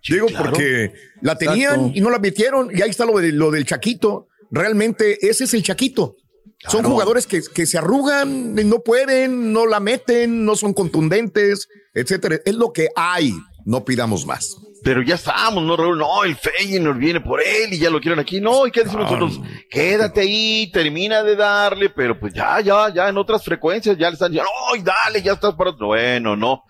[0.08, 0.46] Digo, claro.
[0.50, 1.92] porque la tenían Exacto.
[1.98, 4.28] y no la metieron, y ahí está lo, de, lo del Chaquito.
[4.50, 6.16] Realmente ese es el Chaquito.
[6.68, 12.38] Son jugadores que, que se arrugan, no pueden, no la meten, no son contundentes, etcétera.
[12.44, 13.34] Es lo que hay.
[13.64, 14.56] No pidamos más.
[14.82, 15.96] Pero ya estamos, ¿no, Raúl?
[15.96, 18.38] No, el Feyenoord viene por él y ya lo quieren aquí.
[18.40, 19.40] No, ¿y qué decimos nosotros?
[19.70, 24.14] Quédate ahí, termina de darle, pero pues ya, ya, ya en otras frecuencias ya le
[24.14, 25.86] están diciendo, ¡ay, dale, ya estás para otro!
[25.86, 26.64] Bueno, no.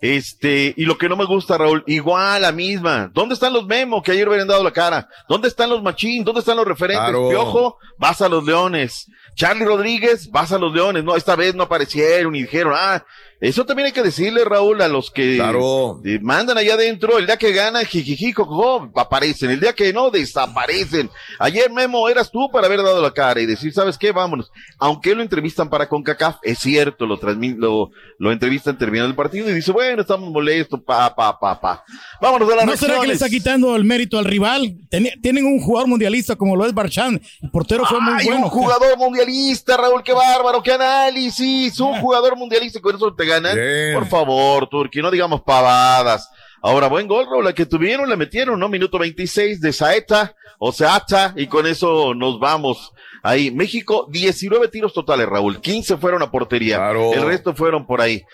[0.00, 3.10] Este, y lo que no me gusta, Raúl, igual la misma.
[3.12, 5.08] ¿Dónde están los memos que ayer hubieran dado la cara?
[5.28, 6.22] ¿Dónde están los machín?
[6.22, 7.02] ¿Dónde están los referentes?
[7.02, 7.30] Claro.
[7.30, 9.06] Piojo, vas a los leones.
[9.36, 11.04] Charlie Rodríguez, vas a los leones.
[11.04, 13.04] No, esta vez no aparecieron y dijeron, ah,
[13.40, 16.00] eso también hay que decirle, Raúl, a los que Claro.
[16.22, 17.18] mandan allá adentro.
[17.18, 19.50] El día que gana, jijiji, jojojo, aparecen.
[19.50, 21.10] El día que no, desaparecen.
[21.38, 24.12] Ayer, Memo, eras tú para haber dado la cara y decir, ¿sabes qué?
[24.12, 24.50] Vámonos.
[24.78, 27.18] Aunque lo entrevistan para CONCACAF, es cierto, lo,
[27.58, 31.84] lo, lo entrevistan terminando el partido y dice, bueno, estamos molestos, pa, pa, pa, pa.
[32.20, 34.76] Vámonos a las ¿No será que le está quitando el mérito al rival?
[35.20, 37.20] Tienen un jugador mundialista como lo es Barchan.
[37.42, 38.44] El portero fue muy Ay, bueno.
[38.44, 41.78] un jugador mundialista, Raúl, qué bárbaro, qué análisis.
[41.80, 43.54] Un jugador mundialista con eso te ganan.
[43.54, 43.94] Bien.
[43.94, 46.30] Por favor, Turki, no digamos pavadas.
[46.62, 48.68] Ahora, buen gol, Raúl, la que tuvieron, la metieron, ¿no?
[48.68, 52.92] Minuto 26 de Saeta, o Seata, y con eso nos vamos.
[53.22, 55.60] Ahí, México, 19 tiros totales, Raúl.
[55.60, 56.76] 15 fueron a portería.
[56.76, 57.12] Claro.
[57.12, 58.24] El resto fueron por ahí.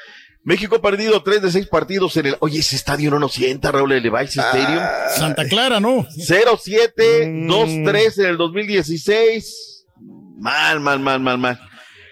[0.45, 2.37] México ha perdido 3 de 6 partidos en el.
[2.41, 4.83] Oye, ese estadio no nos sienta, Raúl, el Levi's Stadium.
[5.17, 6.07] Santa Clara, ¿no?
[6.07, 9.87] 0-7, 2-3 en el 2016.
[10.39, 11.61] Mal, mal, mal, mal, mal.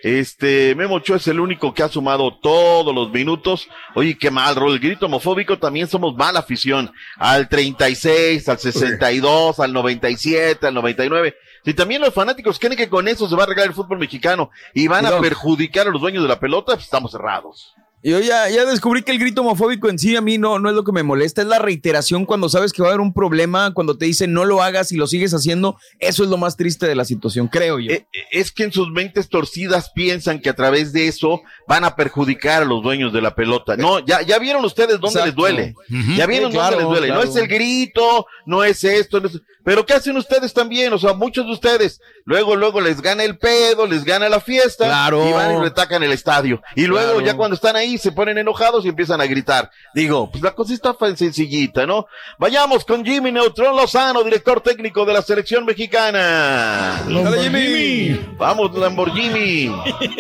[0.03, 3.69] Este, Memo Ochoa es el único que ha sumado todos los minutos.
[3.95, 4.73] Oye, qué mal, Raúl.
[4.73, 6.93] El grito homofóbico también somos mala afición.
[7.17, 11.37] Al 36, al 62, al 97, al 99.
[11.65, 14.51] Si también los fanáticos creen que con eso se va a arreglar el fútbol mexicano
[14.73, 17.75] y van a perjudicar a los dueños de la pelota, pues estamos cerrados.
[18.03, 20.75] Yo ya, ya descubrí que el grito homofóbico en sí a mí no, no es
[20.75, 23.75] lo que me molesta, es la reiteración cuando sabes que va a haber un problema,
[23.75, 26.87] cuando te dicen no lo hagas y lo sigues haciendo, eso es lo más triste
[26.87, 27.91] de la situación, creo yo.
[27.93, 31.85] Eh, eh, es que en sus mentes torcidas piensan que a través de eso van
[31.85, 33.77] a perjudicar a los dueños de la pelota.
[33.77, 35.27] No, ya, ya vieron ustedes dónde Exacto.
[35.27, 35.75] les duele.
[36.17, 37.07] Ya vieron Sí, dónde les duele.
[37.09, 37.23] claro.
[37.25, 40.91] No es el grito, no es esto, no es- pero ¿qué hacen ustedes también?
[40.95, 44.87] O sea, muchos de ustedes, luego, luego les gana el pedo, les gana la fiesta
[44.87, 45.29] Claro.
[45.29, 46.63] y van y retacan el estadio.
[46.77, 47.27] Y luego Claro.
[47.27, 49.71] ya cuando están ahí se ponen enojados y empiezan a gritar.
[49.95, 52.07] Digo, pues la cosa está sencillita, ¿no?
[52.39, 57.03] Vayamos con Jimmy Neutrón Lozano, director técnico de la selección mexicana.
[57.09, 58.19] Lamborghini.
[58.39, 59.67] Vamos, Lamborghini.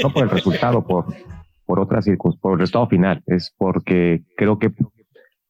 [0.03, 1.07] no por el resultado, por,
[1.67, 4.71] por otras circunstancias, por el resultado final, es porque creo que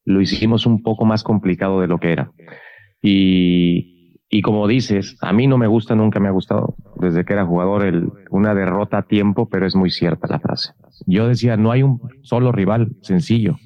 [0.04, 2.32] lo hicimos un poco más complicado de lo que era.
[3.02, 3.99] Y,
[4.32, 6.76] y como dices, a mí no me gusta, nunca me ha gustado.
[6.94, 10.72] Desde que era jugador, el, una derrota a tiempo, pero es muy cierta la frase.
[11.04, 13.56] Yo decía, no hay un solo rival sencillo.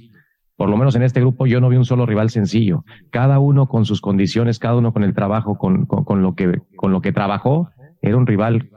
[0.57, 2.83] Por lo menos en este grupo yo no vi un solo rival sencillo.
[3.11, 6.62] Cada uno con sus condiciones, cada uno con el trabajo, con, con, con lo, que,
[6.77, 7.69] con lo que trabajó,
[8.01, 8.71] era un rival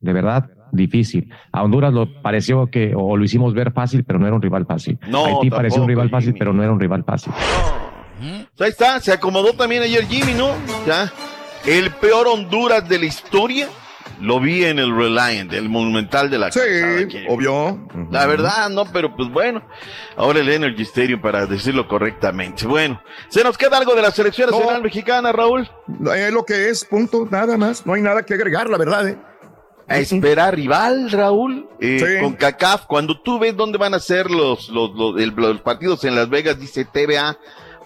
[0.00, 1.32] de verdad difícil.
[1.52, 4.66] A Honduras lo pareció que, o lo hicimos ver fácil, pero no era un rival
[4.66, 4.98] fácil.
[5.08, 7.32] No, Haití pareció un tampoco, rival fácil, pero no era un rival fácil.
[8.20, 10.50] Pues ahí está, se acomodó también ayer Jimmy, ¿no?
[10.86, 11.10] Ya.
[11.64, 13.68] El peor Honduras de la historia
[14.20, 16.60] lo vi en el Reliant, el Monumental de la Sí,
[17.28, 17.78] obvio.
[18.10, 19.62] La verdad, no, pero pues bueno,
[20.16, 22.66] ahora el Energy Stadium para decirlo correctamente.
[22.66, 25.70] Bueno, ¿se nos queda algo de la selección nacional mexicana, Raúl?
[26.14, 27.86] Es lo que es, punto, nada más.
[27.86, 29.08] No hay nada que agregar, la verdad.
[29.08, 29.18] ¿eh?
[29.88, 32.22] A esperar rival, Raúl, eh, Sí.
[32.22, 32.86] con CACAF.
[32.86, 36.84] Cuando tú ves dónde van a ser los, los, los partidos en Las Vegas, dice
[36.84, 37.38] TVA,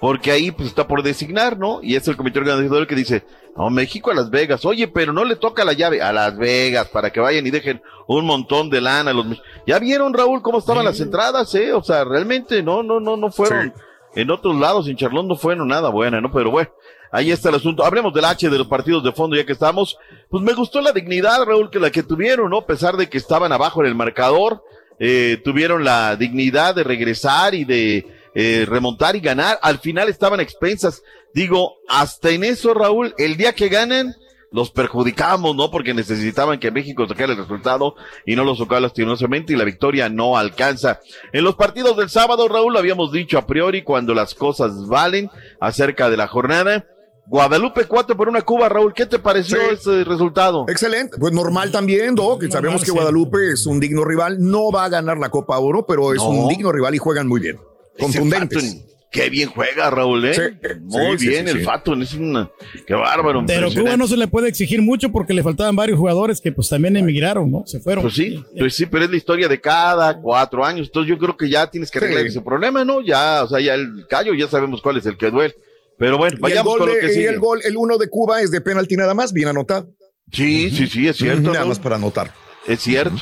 [0.05, 1.81] porque ahí pues está por designar, ¿no?
[1.83, 3.25] Y es el comité organizador el que dice,
[3.57, 4.67] no, México a Las Vegas.
[4.67, 7.81] Oye, pero no le toca la llave a Las Vegas para que vayan y dejen
[8.07, 9.13] un montón de lana.
[9.13, 9.25] a Los...
[9.67, 11.73] ¿Ya vieron, Raúl, cómo estaban las entradas, eh?
[11.73, 13.73] O sea, realmente no, no, no, no fueron.
[14.15, 16.31] En otros lados, en Charlón no fueron nada buena, ¿no?
[16.31, 16.69] Pero bueno,
[17.11, 17.83] ahí está el asunto.
[17.83, 19.97] Hablemos del H de los partidos de fondo, ya que estamos.
[20.29, 22.59] Pues me gustó la dignidad, Raúl, que la que tuvieron, ¿no?
[22.59, 24.63] A pesar de que estaban abajo en el marcador,
[24.99, 29.59] eh, tuvieron la dignidad de regresar y de eh, remontar y ganar.
[29.63, 31.03] Al final estaban expensas.
[31.35, 34.15] Digo, hasta en eso, Raúl, el día que ganan,
[34.51, 35.69] los perjudicamos, ¿no?
[35.73, 40.09] Porque necesitaban que México sacara el resultado y no lo sacó lastimosamente y la victoria
[40.09, 41.01] no alcanza.
[41.33, 45.29] En los partidos del sábado, Raúl, lo habíamos dicho a priori cuando las cosas valen
[45.61, 46.87] acerca de la jornada.
[47.27, 50.67] Guadalupe 4 por una Cuba, Raúl, ¿qué te pareció ese resultado?
[50.69, 52.93] Excelente, pues normal también, Doc, que sabemos que sí.
[52.93, 56.29] Guadalupe es un digno rival, no va a ganar la Copa Oro, pero es No.
[56.29, 57.59] un digno rival y juegan muy bien,
[57.99, 58.79] contundentes.
[59.11, 60.35] Qué bien juega, Raúl, ¿eh?
[60.35, 61.65] Sí, Muy sí, bien, sí, el sí.
[61.65, 62.51] Fatun, es una...
[62.85, 63.45] Qué bárbaro.
[63.47, 66.69] Pero Cuba no se le puede exigir mucho porque le faltaban varios jugadores que pues
[66.69, 67.63] también emigraron, ¿no?
[67.65, 68.03] Se fueron.
[68.03, 70.89] Pues sí, pues sí, pero es la historia de cada cuatro años.
[70.89, 72.29] Entonces yo creo que ya tienes que arreglar Sí.
[72.31, 73.03] ese problema, ¿no?
[73.03, 75.55] Ya, o sea, ya el callo, ya sabemos cuál es el que duele.
[75.97, 77.29] Pero bueno, Y el vayamos gol, con lo de- que y sigue.
[77.29, 79.89] el gol, el uno de Cuba es de penalti nada más, bien anotado.
[80.33, 81.53] Sí, sí, sí, es cierto.
[81.53, 82.33] Nada más para anotar.
[82.67, 83.15] Es cierto.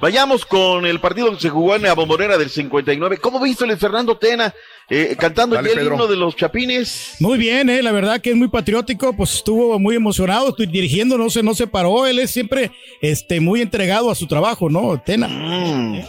[0.00, 3.18] Vayamos con el partido que se jugó en la bombonera del 59.
[3.18, 4.54] ¿Cómo viste Luis Fernando Tena
[4.88, 5.92] eh, cantando Dale, el Pedro.
[5.92, 7.16] himno de los chapines?
[7.20, 11.18] Muy bien, eh, la verdad que es muy patriótico, pues estuvo muy emocionado, estoy dirigiendo,
[11.18, 12.70] no se, no se paró, él es siempre
[13.02, 15.00] este, muy entregado a su trabajo, ¿no?
[15.04, 15.28] Tena.
[15.28, 16.00] Mm.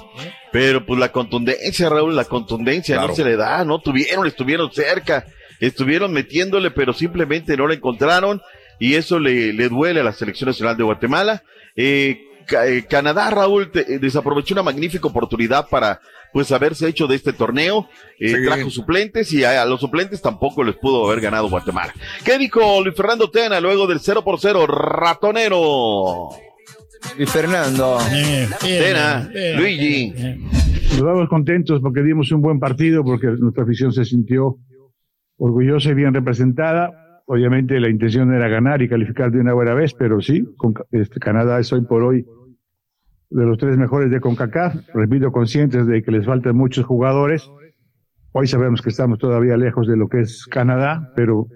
[0.54, 3.10] Pero pues la contundencia, Raúl, la contundencia Claro.
[3.10, 3.80] no se le da, ¿no?
[3.80, 5.26] Tuvieron, estuvieron cerca,
[5.60, 8.42] estuvieron metiéndole, pero simplemente no la encontraron
[8.80, 11.44] y eso le, le duele a la Selección Nacional de Guatemala.
[11.76, 12.26] Eh,
[12.90, 16.00] Canadá, Raúl, te- eh, desaprovechó una magnífica oportunidad para
[16.34, 17.88] pues haberse hecho de este torneo,
[18.20, 18.46] eh, Sí.
[18.46, 21.94] trajo suplentes y a, a los suplentes tampoco les pudo haber ganado Guatemala.
[22.24, 26.30] ¿Qué dijo Luis Fernando Tena luego del 0 por 0 ratonero?
[27.18, 27.98] Luis Fernando.
[28.62, 30.14] Tena, Luigi.
[30.92, 34.58] Nos vamos contentos porque dimos un buen partido, porque nuestra afición se sintió
[35.38, 36.92] orgullosa y bien representada.
[37.26, 41.20] Obviamente la intención era ganar y calificar de una buena vez, pero sí, con, este,
[41.20, 42.26] Canadá es hoy por hoy
[43.30, 44.76] de los tres mejores de CONCACAF.
[44.94, 47.50] Repito, conscientes de que les faltan muchos jugadores.
[48.34, 51.48] Hoy sabemos que estamos todavía lejos de lo que es Canadá, pero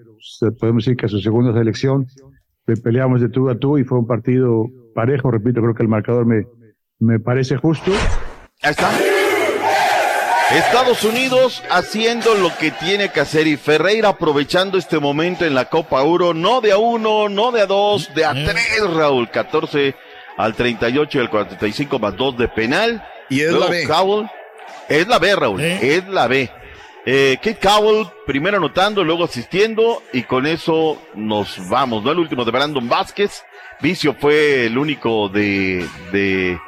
[0.58, 2.06] podemos decir que a su segunda selección
[2.66, 5.30] le peleamos de tú a tú y fue un partido parejo.
[5.30, 6.46] Repito, creo que el marcador me,
[6.98, 7.90] me parece justo.
[8.62, 9.15] Está.
[10.52, 15.64] Estados Unidos haciendo lo que tiene que hacer y Ferreira aprovechando este momento en la
[15.66, 19.96] Copa Euro, no de a uno, no de a dos, de a tres, Raúl, 14
[20.36, 23.04] al 38 y al 45 más dos de penal.
[23.28, 23.86] Y es Luego la B.
[23.88, 24.30] Cowell,
[24.88, 26.50] es la B, Raúl, es la B.
[27.04, 32.12] Eh, Kate Cowell primero anotando, luego asistiendo y con eso nos vamos, ¿no?
[32.12, 33.44] El último de Brandon Vázquez.
[33.80, 36.58] Vicio fue el único de, de,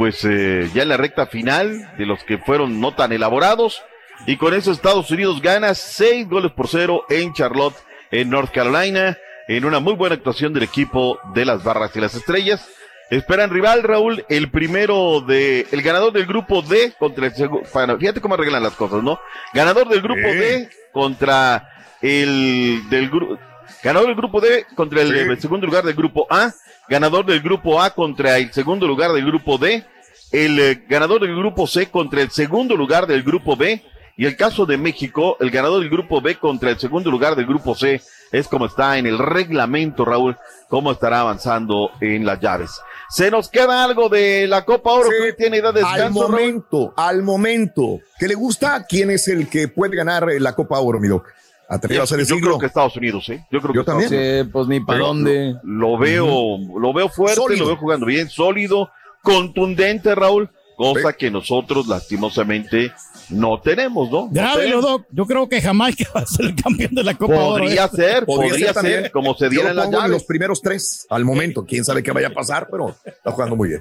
[0.00, 3.82] pues eh, ya en la recta final de los que fueron no tan elaborados.
[4.26, 7.76] Y con eso Estados Unidos gana seis goles por cero en Charlotte,
[8.10, 12.14] en North Carolina, en una muy buena actuación del equipo de las Barras y las
[12.14, 12.66] Estrellas.
[13.10, 18.22] Esperan rival, Raúl, el primero de, el ganador del grupo D contra el segundo, fíjate
[18.22, 19.20] cómo arreglan las cosas, ¿no?
[19.52, 20.22] Ganador del grupo.
[20.22, 21.68] D contra
[22.00, 23.38] el del grupo,
[23.82, 25.18] ganador del grupo D contra el, Sí.
[25.18, 26.52] el segundo lugar del grupo A,
[26.88, 29.84] ganador del grupo A contra el segundo lugar del grupo D,
[30.32, 33.82] el eh, ganador del grupo C contra el segundo lugar del grupo B,
[34.16, 37.46] y el caso de México, el ganador del grupo B contra el segundo lugar del
[37.46, 38.02] grupo C,
[38.32, 40.36] es como está en el reglamento, Raúl,
[40.68, 42.80] cómo estará avanzando en las llaves.
[43.08, 46.30] Se nos queda algo de la Copa Oro, que tiene edad de al descanso, Raúl?
[46.32, 47.98] momento, al momento.
[48.18, 48.84] ¿Qué le gusta?
[48.86, 51.24] ¿Quién es el que puede ganar eh, la Copa Oro, Milo?
[51.70, 53.46] Atrevido a hacer el Yo creo que Estados Unidos, ¿eh?
[53.50, 54.12] Yo creo Yo que también.
[54.12, 55.56] Estados Sí, pues ni para dónde.
[55.62, 57.60] Lo veo, lo veo fuerte, Sólido.
[57.60, 58.90] lo veo jugando bien, sólido,
[59.22, 62.92] contundente, Raúl, cosa que nosotros lastimosamente
[63.28, 64.22] no tenemos, ¿no?
[64.22, 64.84] No Grábelo, tenemos.
[64.84, 65.06] Doc.
[65.12, 67.62] Yo creo que Jamaica va a ser el campeón de la Copa Oro.
[67.62, 67.88] Podría ¿eh?
[67.94, 69.02] ser, podría, también.
[69.02, 70.10] ser, como se diera lo en las llaves.
[70.10, 71.64] los primeros tres al momento.
[71.64, 73.80] Quién sabe qué vaya a pasar, pero está jugando muy bien.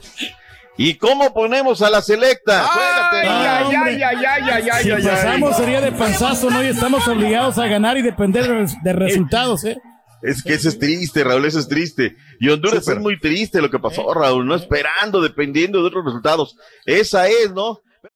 [0.80, 2.64] ¿Y cómo ponemos a la selecta?
[2.66, 4.00] Ah, hombre.
[4.82, 6.64] Si pasamos sería de panzazo, ¿no?
[6.64, 9.78] Y estamos obligados a ganar y depender de res- de resultados, ¿eh?
[10.22, 12.16] Es que eso es triste, Raúl, eso es triste.
[12.40, 16.56] Y Honduras es muy triste lo que pasó, Raúl, no esperando, dependiendo de otros resultados.
[16.86, 17.82] Esa es, ¿no?